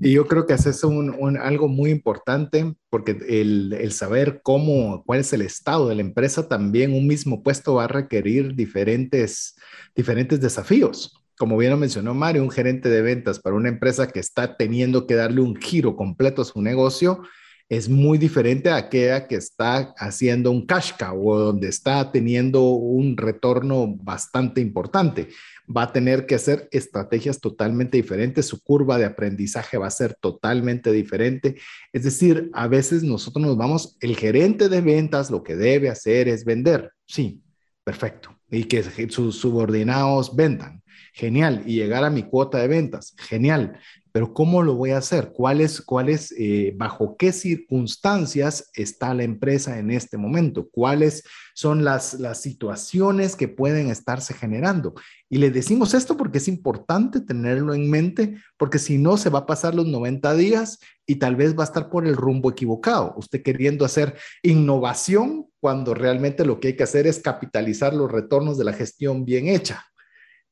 [0.00, 5.20] Y yo creo que haces un, algo muy importante porque el, el, saber cómo, cuál
[5.20, 9.56] es el estado de la empresa, también un mismo puesto va a requerir diferentes,
[9.96, 11.20] diferentes desafíos.
[11.36, 15.06] Como bien lo mencionó Mario, un gerente de ventas para una empresa que está teniendo
[15.06, 17.22] que darle un giro completo a su negocio
[17.68, 22.62] es muy diferente a aquella que está haciendo un cash cow o donde está teniendo
[22.62, 25.28] un retorno bastante importante
[25.74, 30.14] va a tener que hacer estrategias totalmente diferentes, su curva de aprendizaje va a ser
[30.14, 31.56] totalmente diferente.
[31.92, 36.28] Es decir, a veces nosotros nos vamos, el gerente de ventas lo que debe hacer
[36.28, 37.42] es vender, sí,
[37.84, 43.78] perfecto, y que sus subordinados vendan, genial, y llegar a mi cuota de ventas, genial,
[44.18, 45.32] pero ¿cómo lo voy a hacer?
[45.32, 50.68] ¿Cuáles, cuáles, eh, bajo qué circunstancias está la empresa en este momento?
[50.70, 51.22] ¿Cuáles
[51.54, 54.94] son las, las situaciones que pueden estarse generando?
[55.30, 59.40] Y le decimos esto porque es importante tenerlo en mente, porque si no, se va
[59.40, 63.14] a pasar los 90 días y tal vez va a estar por el rumbo equivocado.
[63.16, 68.56] Usted queriendo hacer innovación cuando realmente lo que hay que hacer es capitalizar los retornos
[68.56, 69.84] de la gestión bien hecha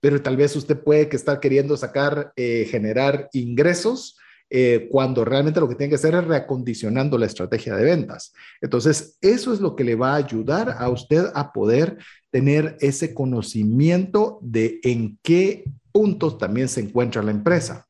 [0.01, 4.17] pero tal vez usted puede que estar queriendo sacar, eh, generar ingresos
[4.49, 8.33] eh, cuando realmente lo que tiene que hacer es reacondicionando la estrategia de ventas.
[8.61, 11.99] Entonces, eso es lo que le va a ayudar a usted a poder
[12.31, 17.87] tener ese conocimiento de en qué puntos también se encuentra la empresa.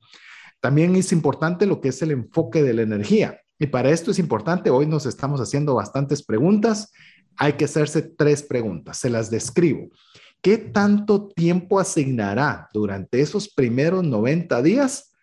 [0.61, 3.41] También es importante lo que es el enfoque de la energía.
[3.59, 6.93] Y para esto es importante, hoy nos estamos haciendo bastantes preguntas.
[7.37, 9.91] Hay que hacerse tres preguntas, se las describo.
[10.47, 15.16] ¿qué tanto tiempo asignará durante esos primeros 90 días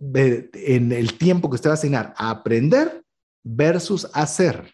[0.00, 3.02] en el tiempo que usted va a asignar a aprender
[3.44, 4.72] versus hacer.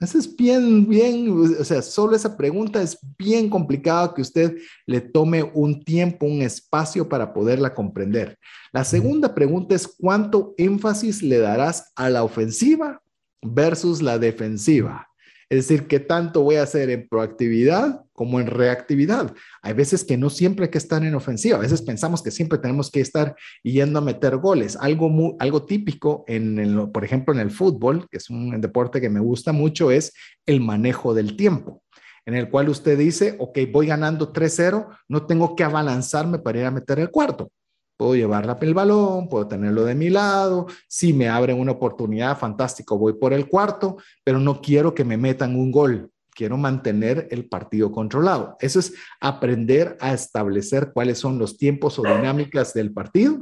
[0.00, 1.28] Eso es bien, bien,
[1.60, 4.56] o sea, solo esa pregunta es bien complicada que usted
[4.86, 8.38] le tome un tiempo, un espacio para poderla comprender.
[8.72, 13.02] La segunda pregunta es cuánto énfasis le darás a la ofensiva
[13.42, 15.06] versus la defensiva.
[15.50, 19.32] Es decir, qué tanto voy a hacer en proactividad como en reactividad.
[19.62, 21.56] Hay veces que no siempre hay que estar en ofensiva.
[21.56, 24.76] A veces pensamos que siempre tenemos que estar yendo a meter goles.
[24.78, 29.08] Algo, muy, algo típico, en por ejemplo, en el fútbol, que es un deporte que
[29.08, 30.12] me gusta mucho, es
[30.44, 31.82] el manejo del tiempo
[32.26, 36.66] en el cual usted dice, ok, voy ganando 3-0, no tengo que abalanzarme para ir
[36.66, 37.50] a meter el cuarto
[37.96, 42.96] puedo llevar el balón, puedo tenerlo de mi lado, si me abren una oportunidad, fantástico,
[42.96, 46.10] voy por el cuarto, pero no quiero que me metan un gol,
[46.40, 48.56] quiero mantener el partido controlado.
[48.60, 53.40] Eso es aprender a establecer cuáles son los tiempos o dinámicas del partido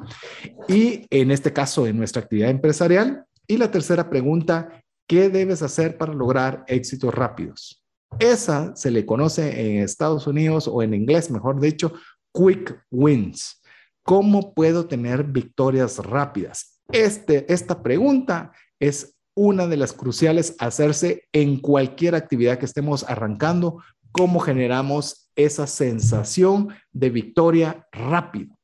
[0.67, 3.25] y en este caso en nuestra actividad empresarial.
[3.47, 7.85] Y la tercera pregunta, ¿qué debes hacer para lograr éxitos rápidos?
[8.19, 11.93] Esa se le conoce en Estados Unidos o en inglés, mejor dicho,
[12.35, 13.63] quick wins.
[14.03, 16.81] ¿Cómo puedo tener victorias rápidas?
[16.91, 23.05] Este, esta pregunta es una de las cruciales a hacerse en cualquier actividad que estemos
[23.09, 23.83] arrancando.
[24.11, 28.57] ¿Cómo generamos esa sensación de victoria rápido?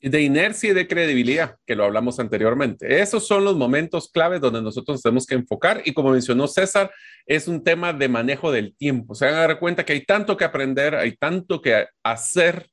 [0.00, 3.02] De inercia y de credibilidad, que lo hablamos anteriormente.
[3.02, 6.90] Esos son los momentos claves donde nosotros tenemos que enfocar y como mencionó César,
[7.26, 9.14] es un tema de manejo del tiempo.
[9.14, 12.70] Se van a dar cuenta que hay tanto que aprender, hay tanto que hacer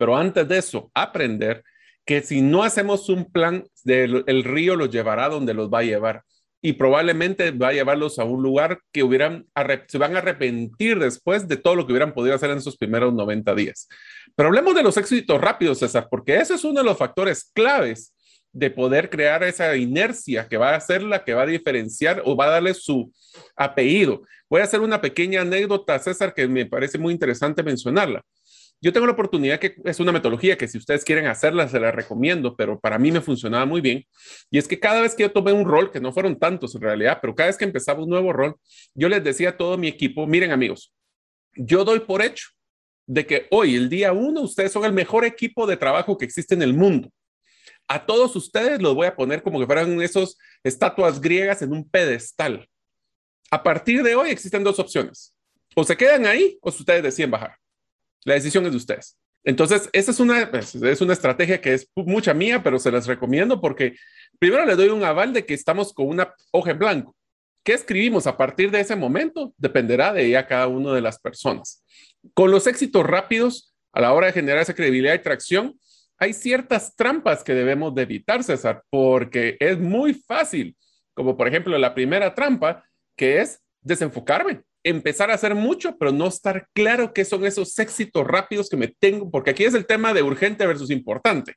[0.00, 1.62] pero antes de eso, aprender
[2.06, 6.22] que si no hacemos un plan, el río los llevará donde los va a llevar
[6.62, 9.46] y probablemente va a llevarlos a un lugar que hubieran,
[9.88, 13.14] se van a arrepentir después de todo lo que hubieran podido hacer en esos primeros
[13.14, 13.88] 90 días.
[14.36, 18.14] Pero hablemos de los éxitos rápidos, César, porque ese es uno de los factores claves
[18.52, 22.36] de poder crear esa inercia que va a ser la que va a diferenciar o
[22.36, 23.12] va a darle su
[23.56, 24.22] apellido.
[24.48, 28.22] Voy a hacer una pequeña anécdota, César, que me parece muy interesante mencionarla.
[28.82, 31.92] Yo tengo la oportunidad que es una metodología que si ustedes quieren hacerla, se la
[31.92, 34.06] recomiendo, pero para mí me funcionaba muy bien.
[34.50, 36.80] Y es que cada vez que yo tomé un rol, que no fueron tantos en
[36.80, 38.56] realidad, pero cada vez que empezaba un nuevo rol,
[38.94, 40.94] yo les decía a todo mi equipo, miren amigos,
[41.54, 42.48] yo doy por hecho
[43.06, 46.54] de que hoy, el día uno, ustedes son el mejor equipo de trabajo que existe
[46.54, 47.10] en el mundo.
[47.86, 51.88] A todos ustedes los voy a poner como que fueran esos estatuas griegas en un
[51.88, 52.68] pedestal.
[53.50, 55.34] A partir de hoy existen dos opciones.
[55.74, 57.56] O se quedan ahí o ustedes deciden bajar.
[58.24, 59.16] La decisión es de ustedes.
[59.42, 63.06] Entonces, esa es una, pues, es una estrategia que es mucha mía, pero se las
[63.06, 63.96] recomiendo porque
[64.38, 67.16] primero le doy un aval de que estamos con una hoja en blanco.
[67.64, 69.54] ¿Qué escribimos a partir de ese momento?
[69.56, 71.84] Dependerá de ella cada una de las personas.
[72.34, 75.78] Con los éxitos rápidos, a la hora de generar esa credibilidad y tracción,
[76.18, 80.76] hay ciertas trampas que debemos de evitar, César, porque es muy fácil,
[81.14, 82.84] como por ejemplo la primera trampa,
[83.16, 88.26] que es desenfocarme empezar a hacer mucho, pero no estar claro qué son esos éxitos
[88.26, 91.54] rápidos que me tengo, porque aquí es el tema de urgente versus importante.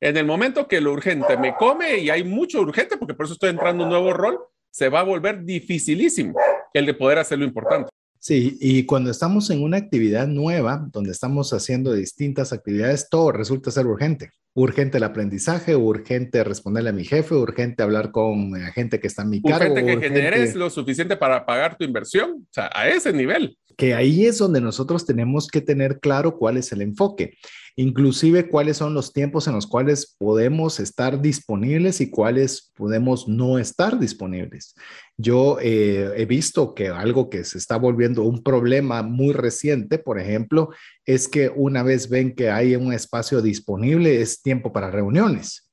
[0.00, 3.34] En el momento que lo urgente me come y hay mucho urgente, porque por eso
[3.34, 4.38] estoy entrando en un nuevo rol,
[4.70, 6.38] se va a volver dificilísimo
[6.74, 7.90] el de poder hacer lo importante.
[8.22, 13.72] Sí, y cuando estamos en una actividad nueva, donde estamos haciendo distintas actividades, todo resulta
[13.72, 19.00] ser urgente urgente el aprendizaje, urgente responderle a mi jefe, urgente hablar con la gente
[19.00, 19.72] que está en mi cargo.
[19.72, 23.56] Urgente que generes lo suficiente para pagar tu inversión, o sea, a ese nivel.
[23.76, 27.34] Que ahí es donde nosotros tenemos que tener claro cuál es el enfoque
[27.76, 33.58] inclusive cuáles son los tiempos en los cuales podemos estar disponibles y cuáles podemos no
[33.58, 34.74] estar disponibles.
[35.16, 40.18] Yo eh, he visto que algo que se está volviendo un problema muy reciente, por
[40.18, 40.70] ejemplo,
[41.06, 45.70] es que una vez ven que hay un espacio disponible, es tiempo para reuniones.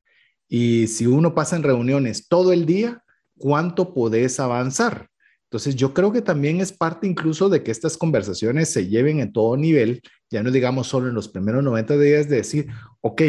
[0.48, 3.04] Y si uno pasa en reuniones todo el día,
[3.38, 5.10] ¿cuánto podés avanzar?
[5.50, 9.34] Entonces, yo creo que también es parte incluso de que estas conversaciones se lleven en
[9.34, 12.68] todo nivel, ya no digamos solo en los primeros 90 días de decir,
[13.02, 13.22] ok,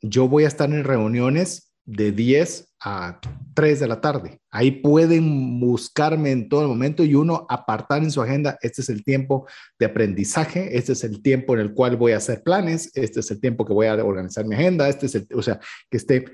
[0.00, 3.20] yo voy a estar en reuniones de 10 a
[3.54, 4.41] 3 de la tarde.
[4.54, 8.90] Ahí pueden buscarme en todo el momento y uno apartar en su agenda, este es
[8.90, 9.46] el tiempo
[9.78, 13.30] de aprendizaje, este es el tiempo en el cual voy a hacer planes, este es
[13.30, 15.58] el tiempo que voy a organizar mi agenda, este es el, o sea,
[15.90, 16.26] que esté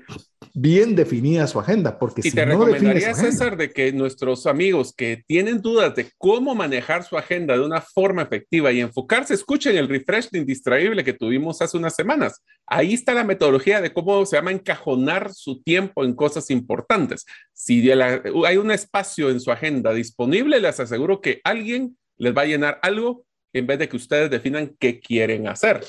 [0.53, 4.93] bien definida su agenda, porque y si te no recomendaría, César, de que nuestros amigos
[4.93, 9.77] que tienen dudas de cómo manejar su agenda de una forma efectiva y enfocarse, escuchen
[9.77, 12.43] el refresh de Indistraíble que tuvimos hace unas semanas.
[12.67, 17.25] Ahí está la metodología de cómo se llama encajonar su tiempo en cosas importantes.
[17.61, 22.45] Si hay un espacio en su agenda disponible, les aseguro que alguien les va a
[22.45, 25.81] llenar algo en vez de que ustedes definan qué quieren hacer.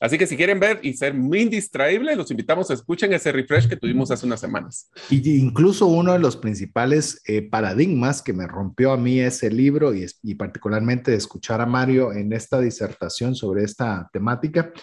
[0.00, 3.66] Así que si quieren ver y ser muy indistraíble, los invitamos a escuchen ese refresh
[3.66, 4.90] que tuvimos hace unas semanas.
[5.08, 9.94] Y incluso uno de los principales eh, paradigmas que me rompió a mí ese libro
[9.94, 14.74] y, y particularmente escuchar a Mario en esta disertación sobre esta temática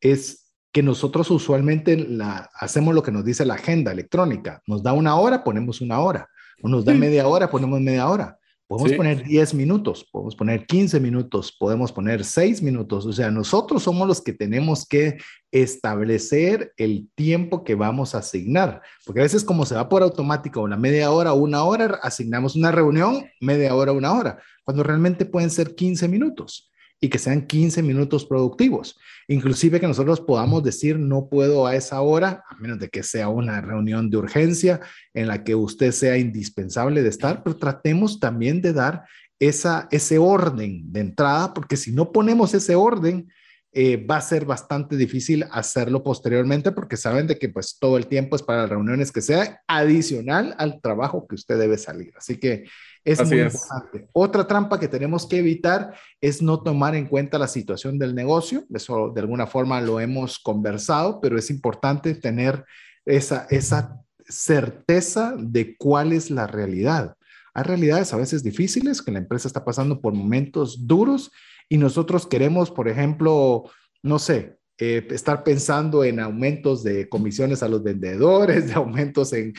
[0.00, 0.43] es
[0.74, 4.60] que nosotros usualmente la, hacemos lo que nos dice la agenda electrónica.
[4.66, 6.28] Nos da una hora, ponemos una hora.
[6.62, 8.36] O nos da media hora, ponemos media hora.
[8.66, 13.06] Podemos poner 10 minutos, podemos poner 15 minutos, podemos poner 6 minutos.
[13.06, 15.18] O sea, nosotros somos los que tenemos que
[15.52, 18.82] establecer el tiempo que vamos a asignar.
[19.06, 22.56] Porque a veces como se va por automático, una media hora o una hora, asignamos
[22.56, 26.72] una reunión, media hora, una hora, cuando realmente pueden ser 15 minutos
[27.04, 28.98] y que sean 15 minutos productivos.
[29.28, 33.28] Inclusive que nosotros podamos decir no puedo a esa hora, a menos de que sea
[33.28, 34.80] una reunión de urgencia
[35.12, 39.04] en la que usted sea indispensable de estar, pero tratemos también de dar
[39.38, 43.28] esa, ese orden de entrada, porque si no ponemos ese orden,
[43.74, 48.06] eh, va a ser bastante difícil hacerlo posteriormente porque saben de que pues todo el
[48.06, 52.14] tiempo es para reuniones que sea adicional al trabajo que usted debe salir.
[52.16, 52.64] Así que
[53.04, 54.08] es muy importante.
[54.12, 58.64] Otra trampa que tenemos que evitar es no tomar en cuenta la situación del negocio.
[58.72, 62.64] Eso de alguna forma lo hemos conversado, pero es importante tener
[63.04, 67.16] esa, esa certeza de cuál es la realidad.
[67.52, 71.30] Hay realidades a veces difíciles, que la empresa está pasando por momentos duros
[71.68, 73.70] y nosotros queremos, por ejemplo,
[74.02, 79.54] no sé, eh, estar pensando en aumentos de comisiones a los vendedores, de aumentos en,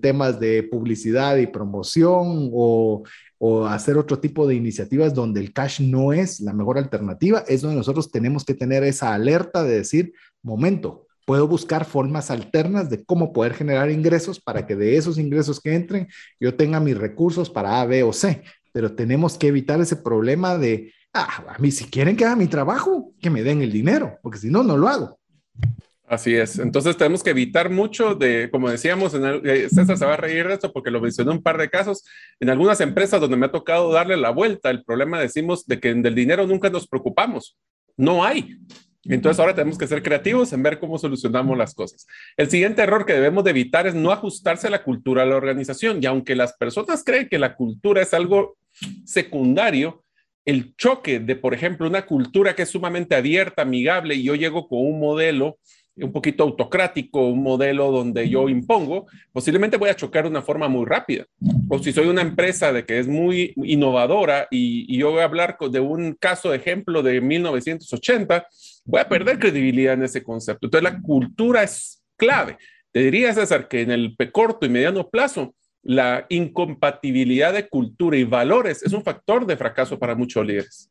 [0.00, 3.02] temas de publicidad y promoción o,
[3.38, 7.62] o, hacer otro tipo de iniciativas donde el cash no es la mejor alternativa, es
[7.62, 13.04] donde nosotros tenemos que tener esa alerta de decir, momento, puedo buscar formas alternas de
[13.04, 17.48] cómo poder generar ingresos para que de esos ingresos que entren yo tenga mis recursos
[17.48, 18.42] para A, B o C,
[18.72, 22.48] pero tenemos que evitar ese problema de ah, a mí si quieren que haga mi
[22.48, 25.18] trabajo, que me den el dinero, porque si no, no lo hago.
[26.06, 26.58] Así es.
[26.58, 30.46] Entonces tenemos que evitar mucho de, como decíamos, en eh, César se va a reír
[30.46, 32.04] de esto porque lo mencionó un par de casos.
[32.40, 35.94] En algunas empresas donde me ha tocado darle la vuelta, el problema decimos de que
[35.94, 37.56] del dinero nunca nos preocupamos.
[37.96, 38.58] No hay.
[39.04, 42.06] Entonces ahora tenemos que ser creativos en ver cómo solucionamos las cosas.
[42.36, 45.36] El siguiente error que debemos de evitar es no ajustarse a la cultura de la
[45.36, 46.02] organización.
[46.02, 48.56] Y aunque las personas creen que la cultura es algo
[49.04, 50.04] secundario,
[50.44, 54.68] el choque de, por ejemplo, una cultura que es sumamente abierta, amigable, y yo llego
[54.68, 55.58] con un modelo
[55.96, 60.68] un poquito autocrático, un modelo donde yo impongo, posiblemente voy a chocar de una forma
[60.68, 61.24] muy rápida.
[61.68, 65.56] O si soy una empresa de que es muy innovadora y, yo voy a hablar
[65.70, 68.46] de un caso de ejemplo de 1980,
[68.84, 70.66] voy a perder credibilidad en ese concepto.
[70.66, 72.56] Entonces la cultura es clave.
[72.90, 75.54] Te diría, César, que en el corto y mediano plazo,
[75.84, 80.90] la incompatibilidad de cultura y valores es un factor de fracaso para muchos líderes.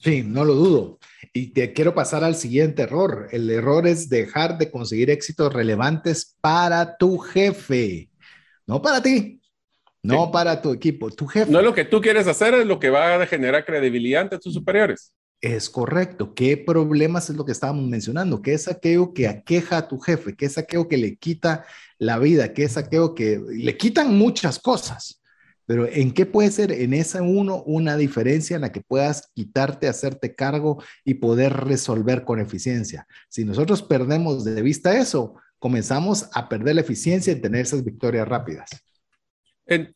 [0.00, 0.98] Sí, no lo dudo.
[1.32, 3.28] Y te quiero pasar al siguiente error.
[3.30, 8.08] El error es dejar de conseguir éxitos relevantes para tu jefe,
[8.66, 9.40] no para ti,
[10.02, 11.50] no para tu equipo, tu jefe.
[11.52, 14.38] No es lo que tú quieres hacer, es lo que va a generar credibilidad ante
[14.38, 15.12] tus superiores.
[15.40, 16.34] Es correcto.
[16.34, 18.42] ¿Qué problemas es lo que estábamos mencionando?
[18.42, 20.34] ¿Qué es aquello que aqueja a tu jefe?
[20.34, 21.64] ¿Qué es aquello que le quita
[21.98, 22.52] la vida?
[22.52, 25.22] ¿Qué es aquello que le quitan muchas cosas?
[25.64, 29.86] Pero ¿en qué puede ser en esa uno una diferencia en la que puedas quitarte,
[29.86, 33.06] hacerte cargo y poder resolver con eficiencia?
[33.28, 38.26] Si nosotros perdemos de vista eso, comenzamos a perder la eficiencia en tener esas victorias
[38.26, 38.70] rápidas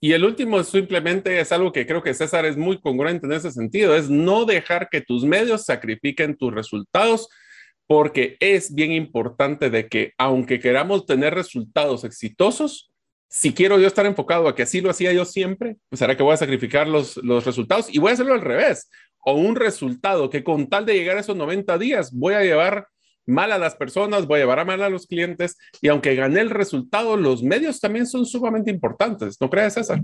[0.01, 3.51] y el último simplemente es algo que creo que César es muy congruente en ese
[3.51, 7.29] sentido, es no dejar que tus medios sacrifiquen tus resultados,
[7.87, 12.93] porque es bien importante de que aunque queramos tener resultados exitosos,
[13.29, 16.23] si quiero yo estar enfocado a que así lo hacía yo siempre, pues será que
[16.23, 18.91] voy a sacrificar los, los resultados y voy a hacerlo al revés.
[19.25, 22.89] O un resultado que con tal de llegar a esos 90 días voy a llevar
[23.27, 26.41] mal a las personas, voy a llevar a mal a los clientes y aunque gané
[26.41, 30.01] el resultado, los medios también son sumamente importantes, ¿no crees, César?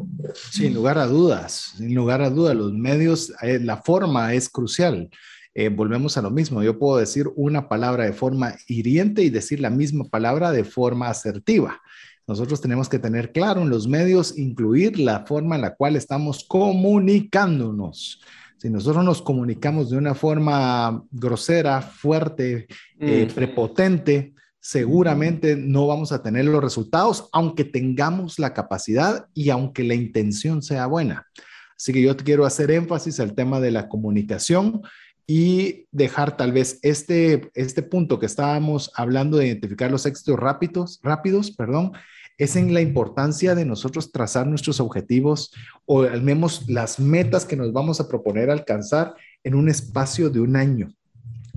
[0.50, 5.08] Sin lugar a dudas, sin lugar a dudas, los medios, eh, la forma es crucial.
[5.54, 9.60] Eh, volvemos a lo mismo, yo puedo decir una palabra de forma hiriente y decir
[9.60, 11.80] la misma palabra de forma asertiva.
[12.28, 16.44] Nosotros tenemos que tener claro en los medios, incluir la forma en la cual estamos
[16.46, 18.20] comunicándonos.
[18.58, 22.66] Si nosotros nos comunicamos de una forma grosera, fuerte,
[22.98, 29.84] eh, prepotente, seguramente no vamos a tener los resultados, aunque tengamos la capacidad y aunque
[29.84, 31.26] la intención sea buena.
[31.76, 34.82] Así que yo quiero hacer énfasis al tema de la comunicación
[35.24, 40.98] y dejar tal vez este, este punto que estábamos hablando de identificar los éxitos rápidos,
[41.02, 41.92] rápidos, perdón,
[42.38, 45.52] es en la importancia de nosotros trazar nuestros objetivos
[45.84, 50.40] o al menos las metas que nos vamos a proponer alcanzar en un espacio de
[50.40, 50.88] un año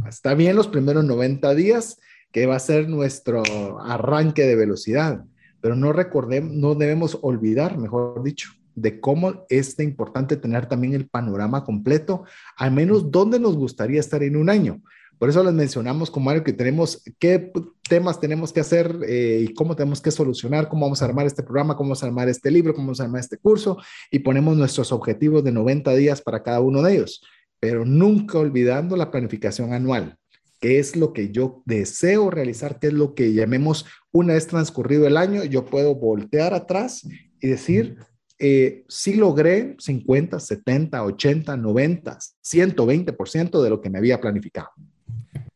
[0.08, 2.00] Está bien los primeros 90 días,
[2.32, 3.44] que va a ser nuestro
[3.82, 5.26] arranque de velocidad,
[5.60, 11.08] pero no recordemos, no debemos olvidar, mejor dicho, de cómo es importante tener también el
[11.08, 12.24] panorama completo,
[12.56, 14.82] al menos dónde nos gustaría estar en un año.
[15.22, 17.52] Por eso les mencionamos con Mario que tenemos qué
[17.88, 21.44] temas tenemos que hacer eh, y cómo tenemos que solucionar, cómo vamos a armar este
[21.44, 23.78] programa, cómo vamos a armar este libro, cómo vamos a armar este curso
[24.10, 27.22] y ponemos nuestros objetivos de 90 días para cada uno de ellos,
[27.60, 30.18] pero nunca olvidando la planificación anual,
[30.60, 35.06] que es lo que yo deseo realizar, que es lo que llamemos una vez transcurrido
[35.06, 37.08] el año, yo puedo voltear atrás
[37.40, 37.96] y decir,
[38.40, 44.70] eh, si logré 50, 70, 80, 90, 120% de lo que me había planificado.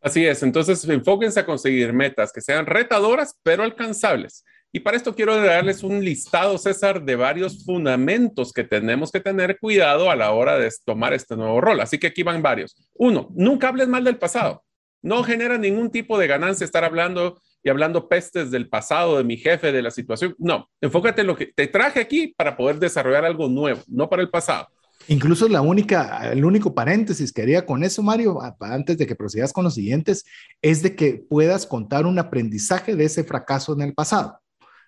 [0.06, 4.45] Así es, entonces enfóquense a conseguir metas que sean retadoras, pero alcanzables.
[4.72, 9.57] Y para esto quiero darles un listado, César, de varios fundamentos que tenemos que tener
[9.57, 11.80] cuidado a la hora de tomar este nuevo rol.
[11.80, 12.76] Así que aquí van varios.
[12.94, 14.64] Uno, nunca hables mal del pasado.
[15.02, 19.38] No genera ningún tipo de ganancia estar hablando y hablando pestes del pasado, de mi
[19.38, 20.36] jefe, de la situación.
[20.38, 24.22] No, enfócate en lo que te traje aquí para poder desarrollar algo nuevo, no para
[24.22, 24.68] el pasado.
[25.07, 29.53] Incluso la única, el único paréntesis que haría con eso, Mario, antes de que procedas
[29.53, 30.26] con los siguientes,
[30.61, 34.40] es de que puedas contar un aprendizaje de ese fracaso en el pasado.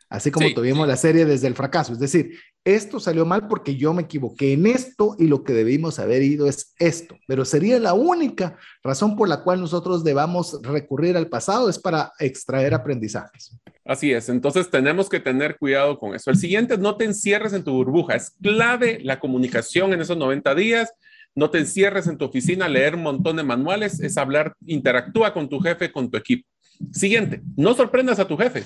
[0.09, 1.91] Así como tuvimos la serie desde el fracaso.
[1.91, 2.31] Es decir,
[2.63, 6.47] esto salió mal porque yo me equivoqué en esto y lo que debimos haber ido
[6.47, 7.17] es esto.
[7.27, 12.13] Pero sería la única razón por la cual nosotros debamos recurrir al pasado, es para
[12.19, 13.57] extraer aprendizajes.
[13.83, 16.29] Así es, entonces tenemos que tener cuidado con eso.
[16.29, 18.15] El siguiente, no te encierres en tu burbuja.
[18.15, 20.93] Es clave la comunicación en esos 90 días.
[21.35, 25.33] No te encierres en tu oficina a leer un montón de manuales, es hablar, interactúa
[25.33, 26.47] con tu jefe, con tu equipo.
[26.91, 28.65] Siguiente, no sorprendas a tu jefe.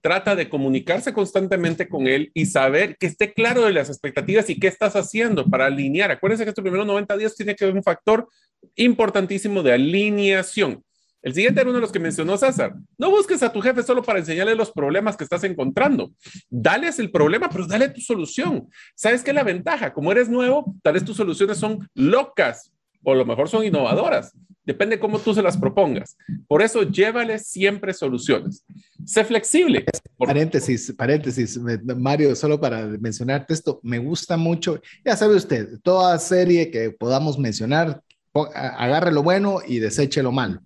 [0.00, 4.58] Trata de comunicarse constantemente con él y saber que esté claro de las expectativas y
[4.58, 6.10] qué estás haciendo para alinear.
[6.10, 8.28] Acuérdense que estos primeros 90 días tiene que haber un factor
[8.76, 10.84] importantísimo de alineación.
[11.20, 12.74] El siguiente era uno de los que mencionó César.
[12.96, 16.12] No busques a tu jefe solo para enseñarle los problemas que estás encontrando.
[16.48, 18.68] Dales el problema, pero dale tu solución.
[18.94, 19.92] ¿Sabes qué es la ventaja?
[19.92, 22.72] Como eres nuevo, tal vez tus soluciones son locas
[23.02, 24.32] o a lo mejor son innovadoras.
[24.64, 26.16] Depende cómo tú se las propongas.
[26.46, 28.64] Por eso, llévale siempre soluciones.
[29.06, 29.86] Sé flexible.
[30.18, 31.58] Paréntesis, paréntesis,
[31.96, 37.38] Mario, solo para mencionarte esto, me gusta mucho, ya sabe usted, toda serie que podamos
[37.38, 38.02] mencionar,
[38.46, 40.60] agarre lo bueno y deseche lo malo.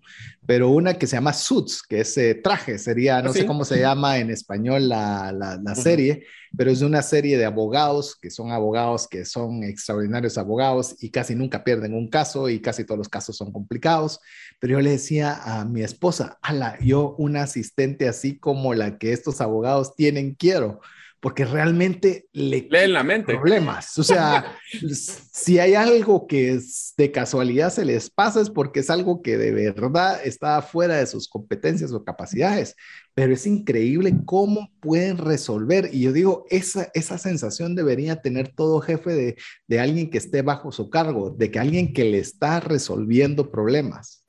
[0.44, 3.64] Pero una que se llama Suits, que es eh, traje, sería, no ¿Ah, sé cómo
[3.64, 6.26] se llama en español la, la, serie,
[6.56, 11.36] pero es una serie de abogados que son abogados que son extraordinarios abogados y casi
[11.36, 14.20] nunca pierden un caso y casi todos los casos son complicados.
[14.58, 19.12] Pero yo le decía a mi esposa, ala, yo una asistente así como la que
[19.12, 20.80] estos abogados tienen, quiero
[21.22, 23.32] porque realmente le leen la mente.
[23.32, 23.96] Problemas.
[23.96, 24.58] O sea,
[25.32, 26.58] si hay algo que
[26.96, 31.06] de casualidad se les pasa es porque es algo que de verdad está fuera de
[31.06, 32.74] sus competencias o capacidades.
[33.14, 35.90] Pero es increíble cómo pueden resolver.
[35.92, 39.36] Y yo digo, esa, esa sensación debería tener todo jefe de,
[39.68, 44.24] de alguien que esté bajo su cargo, de que alguien que le está resolviendo problemas.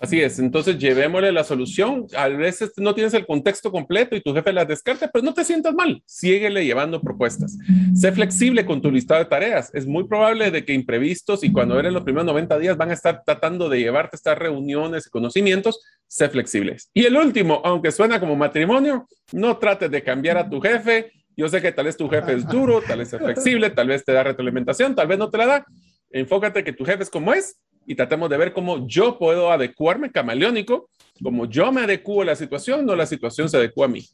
[0.00, 2.06] Así es, entonces llevémosle la solución.
[2.16, 5.44] A veces no tienes el contexto completo y tu jefe las descarta, pero no te
[5.44, 6.00] sientas mal.
[6.06, 7.58] Síguele llevando propuestas.
[7.94, 9.74] Sé flexible con tu listado de tareas.
[9.74, 12.94] Es muy probable de que imprevistos y cuando eres los primeros 90 días van a
[12.94, 15.80] estar tratando de llevarte estas reuniones y conocimientos.
[16.06, 16.90] Sé flexibles.
[16.94, 21.10] Y el último, aunque suena como matrimonio, no trates de cambiar a tu jefe.
[21.36, 24.04] Yo sé que tal vez tu jefe es duro, tal vez es flexible, tal vez
[24.04, 25.66] te da retroalimentación, tal vez no te la da.
[26.10, 27.58] Enfócate que tu jefe es como es
[27.88, 30.90] y tratemos de ver cómo yo puedo adecuarme camaleónico,
[31.22, 34.06] como yo me adecuo a la situación, no la situación se adecua a mí.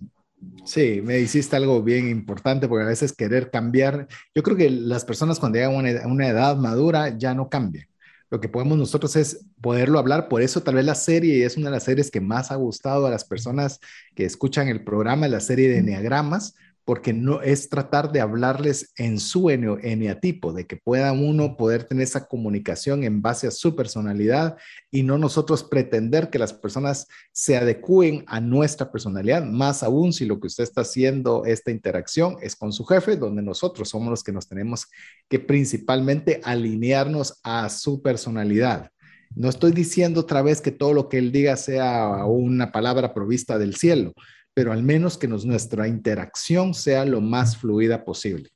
[0.64, 5.04] Sí, me hiciste algo bien importante porque a veces querer cambiar, yo creo que las
[5.04, 7.88] personas cuando llegan a una, edad madura ya no cambian.
[8.30, 11.66] Lo que podemos nosotros es poderlo hablar, por eso tal vez la serie es una
[11.66, 13.80] de las series que más ha gustado a las personas
[14.14, 16.54] que escuchan el programa, la serie de Enneagramas,
[16.84, 22.04] porque no es tratar de hablarles en su eneatipo, de que pueda uno poder tener
[22.04, 24.56] esa comunicación en base a su personalidad
[24.90, 30.26] y no nosotros pretender que las personas se adecúen a nuestra personalidad, más aún si
[30.26, 34.22] lo que usted está haciendo, esta interacción, es con su jefe, donde nosotros somos los
[34.22, 34.86] que nos tenemos
[35.28, 38.90] que principalmente alinearnos a su personalidad.
[39.34, 43.58] No estoy diciendo otra vez que todo lo que él diga sea una palabra provista
[43.58, 44.12] del cielo,
[44.54, 48.50] pero al menos que nuestra interacción sea lo más fluida posible.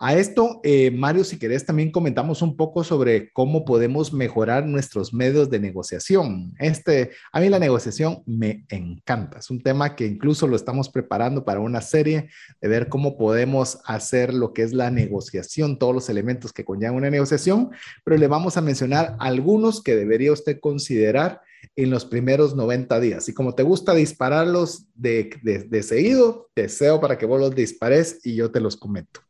[0.00, 5.12] A esto, eh, Mario, si querés, también comentamos un poco sobre cómo podemos mejorar nuestros
[5.12, 6.54] medios de negociación.
[6.60, 9.40] Este, a mí la negociación me encanta.
[9.40, 12.30] Es un tema que incluso lo estamos preparando para una serie
[12.60, 16.94] de ver cómo podemos hacer lo que es la negociación, todos los elementos que conllevan
[16.94, 17.70] una negociación,
[18.04, 21.40] pero le vamos a mencionar algunos que debería usted considerar
[21.76, 23.28] en los primeros 90 días.
[23.28, 28.34] Y como te gusta dispararlos de, de, seguido, deseo para que vos los dispares y
[28.34, 29.20] yo te los comento.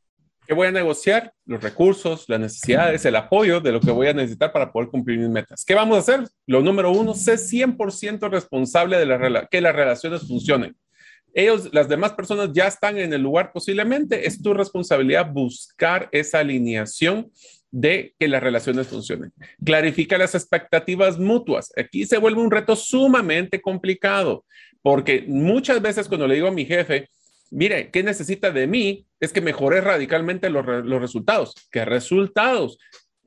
[0.46, 1.34] ¿Qué voy a negociar?
[1.44, 5.18] Los recursos, las necesidades, el apoyo de lo que voy a necesitar para poder cumplir
[5.18, 5.62] mis metas.
[5.62, 6.26] ¿Qué vamos a hacer?
[6.46, 10.74] Lo número uno, sé 100% responsable de que las relaciones funcionen.
[11.34, 14.26] Ellos, las demás personas ya están en el lugar posiblemente.
[14.26, 17.30] Es tu responsabilidad buscar esa alineación
[17.70, 19.32] de que las relaciones funcionen.
[19.64, 21.72] Clarifica las expectativas mutuas.
[21.76, 24.44] Aquí se vuelve un reto sumamente complicado
[24.82, 27.08] porque muchas veces cuando le digo a mi jefe,
[27.50, 29.06] mire, ¿qué necesita de mí?
[29.20, 31.54] Es que mejore radicalmente los, resultados.
[31.70, 32.78] ¿Qué resultados?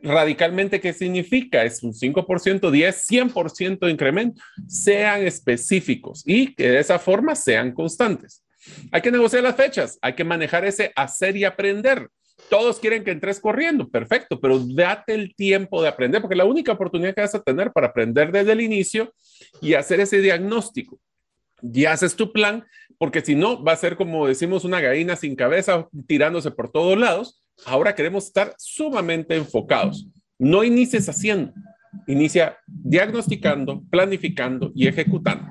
[0.01, 1.63] Radicalmente, ¿qué significa?
[1.63, 4.41] Es un 5%, 10, 100% de incremento.
[4.67, 8.43] Sean específicos y que de esa forma sean constantes.
[8.91, 12.09] Hay que negociar las fechas, hay que manejar ese hacer y aprender.
[12.51, 16.73] Todos quieren que entres corriendo, perfecto, pero date el tiempo de aprender, porque la única
[16.73, 19.13] oportunidad que vas a tener para aprender desde el inicio
[19.61, 20.99] y hacer ese diagnóstico.
[21.61, 22.65] Y haces tu plan,
[22.97, 26.97] porque si no, va a ser como decimos una gallina sin cabeza tirándose por todos
[26.97, 27.41] lados.
[27.65, 30.09] Ahora queremos estar sumamente enfocados.
[30.37, 31.53] No inicies haciendo,
[32.05, 35.47] inicia diagnosticando, planificando y ejecutando.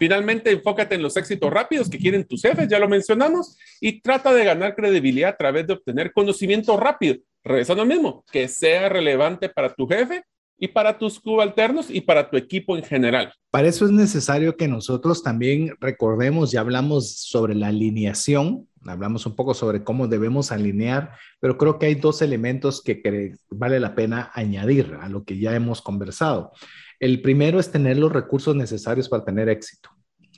[0.00, 4.32] Finalmente, enfócate en los éxitos rápidos que quieren tus jefes, ya lo mencionamos, y trata
[4.32, 7.16] de ganar credibilidad a través de obtener conocimiento rápido.
[7.44, 10.22] Regresando al mismo, que sea relevante para tu jefe
[10.58, 13.34] y para tus subalternos y para tu equipo en general.
[13.50, 19.36] Para eso es necesario que nosotros también recordemos, ya hablamos sobre la alineación, hablamos un
[19.36, 24.30] poco sobre cómo debemos alinear, pero creo que hay dos elementos que vale la pena
[24.32, 26.52] añadir a lo que ya hemos conversado.
[27.00, 29.88] El primero es tener los recursos necesarios para tener éxito.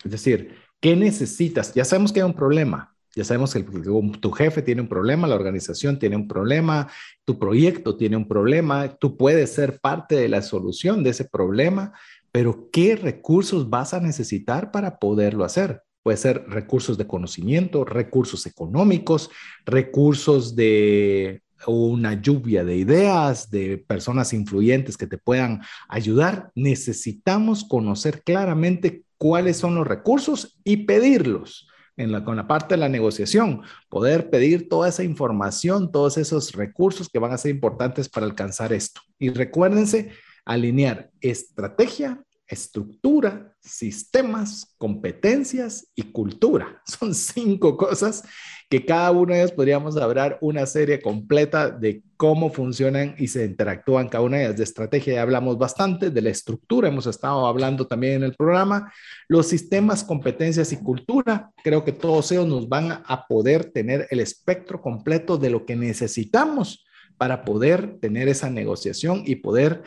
[0.05, 1.75] Es decir, ¿qué necesitas?
[1.75, 2.95] Ya sabemos que hay un problema.
[3.15, 6.91] Ya sabemos que tu jefe tiene un problema, la organización tiene un problema,
[7.27, 11.93] tu proyecto tiene un problema, tú puedes ser parte de la solución de ese problema,
[12.31, 15.83] pero ¿qué recursos vas a necesitar para poderlo hacer?
[16.03, 19.29] Puede ser recursos de conocimiento, recursos económicos,
[19.67, 28.23] recursos de una lluvia de ideas, de personas influyentes que te puedan ayudar, necesitamos conocer
[28.23, 31.69] claramente cuáles son los recursos y pedirlos.
[31.95, 36.53] En la, con la parte de la negociación, poder pedir toda esa información, todos esos
[36.53, 39.03] recursos que van a ser importantes para alcanzar esto.
[39.19, 40.11] Y recuérdense,
[40.47, 46.83] alinear estrategia estructura, sistemas, competencias y cultura.
[46.87, 48.23] Son cinco cosas
[48.69, 53.45] que cada una de ellas podríamos hablar una serie completa de cómo funcionan y se
[53.45, 54.57] interactúan cada una de ellas.
[54.57, 58.93] De estrategia ya hablamos bastante, de la estructura hemos estado hablando también en el programa.
[59.29, 64.21] Los sistemas, competencias y cultura, creo que todos ellos nos van a poder tener el
[64.21, 66.85] espectro completo de lo que necesitamos
[67.23, 69.85] para poder tener esa negociación y poder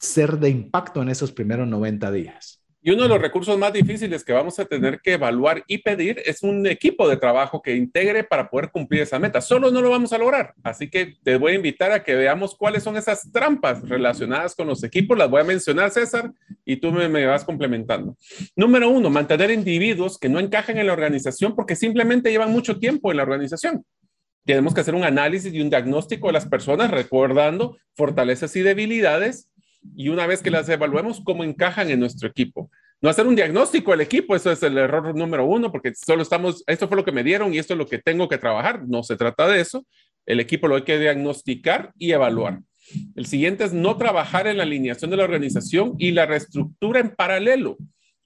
[0.00, 2.64] ser de impacto en esos primeros 90 días.
[2.80, 6.22] Y uno de los recursos más difíciles que vamos a tener que evaluar y pedir
[6.24, 9.42] es un equipo de trabajo que integre para poder cumplir esa meta.
[9.42, 10.54] Solo no lo vamos a lograr.
[10.62, 14.66] Así que te voy a invitar a que veamos cuáles son esas trampas relacionadas con
[14.66, 15.18] los equipos.
[15.18, 16.32] Las voy a mencionar, César,
[16.64, 18.16] y tú me, vas complementando.
[18.56, 23.10] Número uno, mantener individuos que no encajan en la organización porque simplemente llevan mucho tiempo
[23.10, 23.84] en la organización
[24.44, 29.50] tenemos que hacer un análisis y un diagnóstico de las personas, recordando fortalezas y debilidades,
[29.96, 32.70] y una vez que las evaluemos, cómo encajan en nuestro equipo.
[33.00, 36.64] No hacer un diagnóstico del equipo, eso es el error número uno, porque solo estamos,
[36.66, 38.82] esto fue lo que me dieron y esto es lo que tengo que trabajar.
[38.88, 39.86] No se trata de eso.
[40.26, 42.60] El equipo lo hay que diagnosticar y evaluar.
[43.14, 47.10] El siguiente es no trabajar en la alineación de la organización y la reestructura en
[47.10, 47.76] paralelo.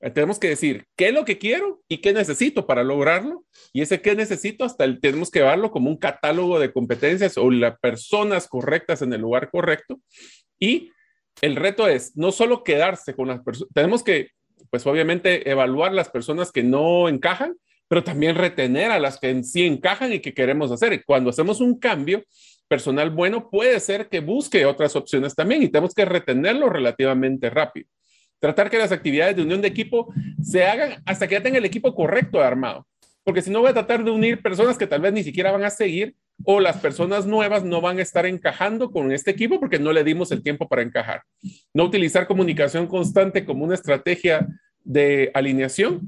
[0.02, 3.44] Eh, tenemos que decir qué es lo que quiero y qué necesito para lograrlo.
[3.72, 7.50] Y ese qué necesito, hasta el, tenemos que verlo como un catálogo de competencias o
[7.50, 10.00] las personas correctas en el lugar correcto.
[10.58, 10.90] Y
[11.40, 14.30] el reto es no solo quedarse con las personas, tenemos que,
[14.70, 17.56] pues obviamente, evaluar las personas que no encajan,
[17.88, 20.92] pero también retener a las que sí encajan y que queremos hacer.
[20.92, 22.24] Y cuando hacemos un cambio,
[22.66, 27.86] personal bueno puede ser que busque otras opciones también y tenemos que retenerlo relativamente rápido.
[28.42, 30.12] Tratar que las actividades de unión de equipo
[30.42, 32.84] se hagan hasta que ya tenga el equipo correcto armado.
[33.22, 35.62] Porque si no voy a tratar de unir personas que tal vez ni siquiera van
[35.62, 39.78] a seguir o las personas nuevas no van a estar encajando con este equipo porque
[39.78, 41.22] no le dimos el tiempo para encajar.
[41.72, 44.48] No utilizar comunicación constante como una estrategia
[44.82, 46.00] de alineación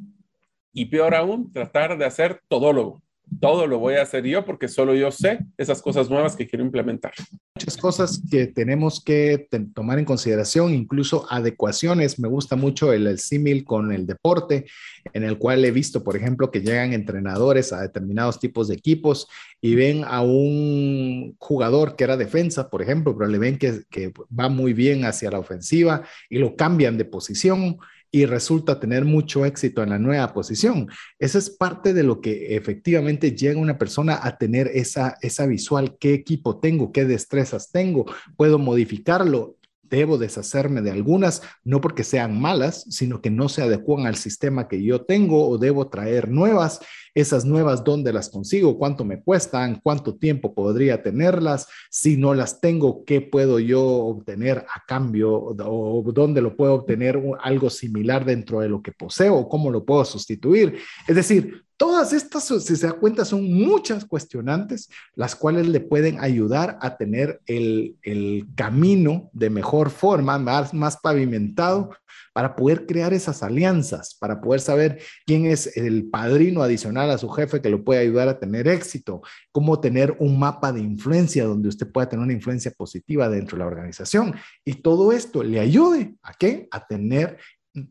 [0.73, 3.01] y peor aún, tratar de hacer todólogo.
[3.41, 6.65] Todo lo voy a hacer yo porque solo yo sé esas cosas nuevas que quiero
[6.65, 7.13] implementar.
[7.55, 12.19] Muchas cosas que tenemos que tomar en consideración, incluso adecuaciones.
[12.19, 14.67] Me gusta mucho el, el símil con el deporte,
[15.13, 19.29] en el cual he visto, por ejemplo, que llegan entrenadores a determinados tipos de equipos
[19.61, 24.13] y ven a un jugador que era defensa, por ejemplo, pero le ven que, que
[24.39, 27.79] va muy bien hacia la ofensiva y lo cambian de posición
[28.15, 30.89] y resulta tener mucho éxito en la nueva posición.
[31.19, 35.97] Esa es parte de lo que efectivamente llega una persona a tener esa, esa visual,
[35.99, 42.41] qué equipo tengo, qué destrezas tengo, puedo modificarlo debo deshacerme de algunas, no porque sean
[42.41, 46.81] malas, sino que no se adecuan al sistema que yo tengo o debo traer nuevas.
[47.15, 48.77] Esas nuevas, ¿dónde las consigo?
[48.77, 49.81] ¿Cuánto me cuestan?
[49.81, 51.69] ¿Cuánto tiempo podría tenerlas?
[51.89, 55.33] Si no las tengo, ¿qué puedo yo obtener a cambio?
[55.33, 59.49] ¿O dónde lo puedo obtener algo similar dentro de lo que poseo?
[59.49, 60.79] ¿Cómo lo puedo sustituir?
[61.07, 66.21] Es decir, Todas estas, si se da cuenta, son muchas cuestionantes, las cuales le pueden
[66.21, 71.91] ayudar a tener el, el camino de mejor forma, más, más pavimentado,
[72.35, 77.31] para poder crear esas alianzas, para poder saber quién es el padrino adicional a su
[77.31, 81.69] jefe que lo puede ayudar a tener éxito, cómo tener un mapa de influencia donde
[81.69, 84.35] usted pueda tener una influencia positiva dentro de la organización.
[84.65, 86.67] Y todo esto le ayude a qué?
[86.73, 87.39] A tener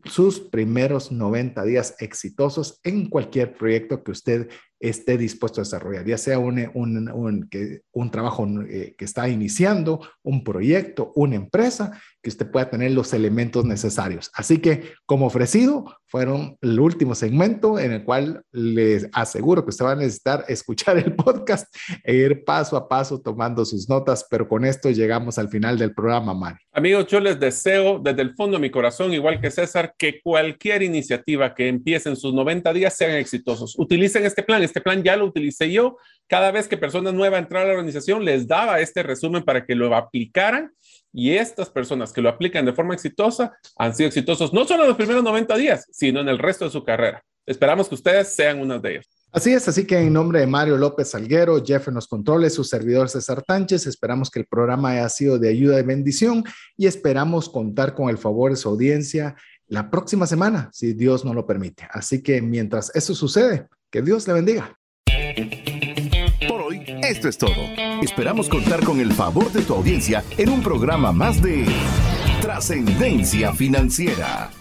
[0.06, 4.50] sus primeros 90 días exitosos en cualquier proyecto que usted
[4.80, 7.50] esté dispuesto a desarrollar, ya sea un, un, un,
[7.92, 13.14] un trabajo eh, que está iniciando, un proyecto, una empresa, que usted pueda tener los
[13.14, 14.32] elementos necesarios.
[14.34, 19.86] Así que, como ofrecido, fueron el último segmento en el cual les aseguro que usted
[19.86, 21.74] va a necesitar escuchar el podcast
[22.04, 25.94] e ir paso a paso tomando sus notas, pero con esto llegamos al final del
[25.94, 26.60] programa, Mari.
[26.72, 30.82] Amigos, yo les deseo desde el fondo de mi corazón, igual que César, que cualquier
[30.82, 33.78] iniciativa que empiece en sus 90 días sean exitosos.
[33.78, 35.98] Utilicen este plan este plan ya lo utilicé yo.
[36.28, 39.76] Cada vez que personas nuevas entraban a la organización, les daba este resumen para que
[39.76, 40.72] lo aplicaran.
[41.14, 44.90] Y estas personas que lo aplican de forma exitosa han sido exitosos no solo en
[44.90, 47.24] los primeros 90 días, sino en el resto de su carrera.
[47.46, 49.10] Esperamos que ustedes sean unas de ellas.
[49.32, 52.64] Así es, así que en nombre de Mario López Salguero, Jeff en los controles, su
[52.64, 56.44] servidor César Tánchez, esperamos que el programa haya sido de ayuda y bendición
[56.78, 59.36] y esperamos contar con el favor de su audiencia
[59.68, 61.88] la próxima semana, si Dios no lo permite.
[61.90, 64.78] Así que mientras eso sucede, que Dios le bendiga.
[66.48, 67.93] Por hoy, esto es todo.
[68.04, 71.66] Esperamos contar con el favor de tu audiencia en un programa más de
[72.42, 74.52] Trascendencia Financiera.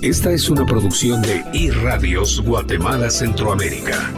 [0.00, 4.12] Esta es una producción de iRadios Guatemala Centroamérica.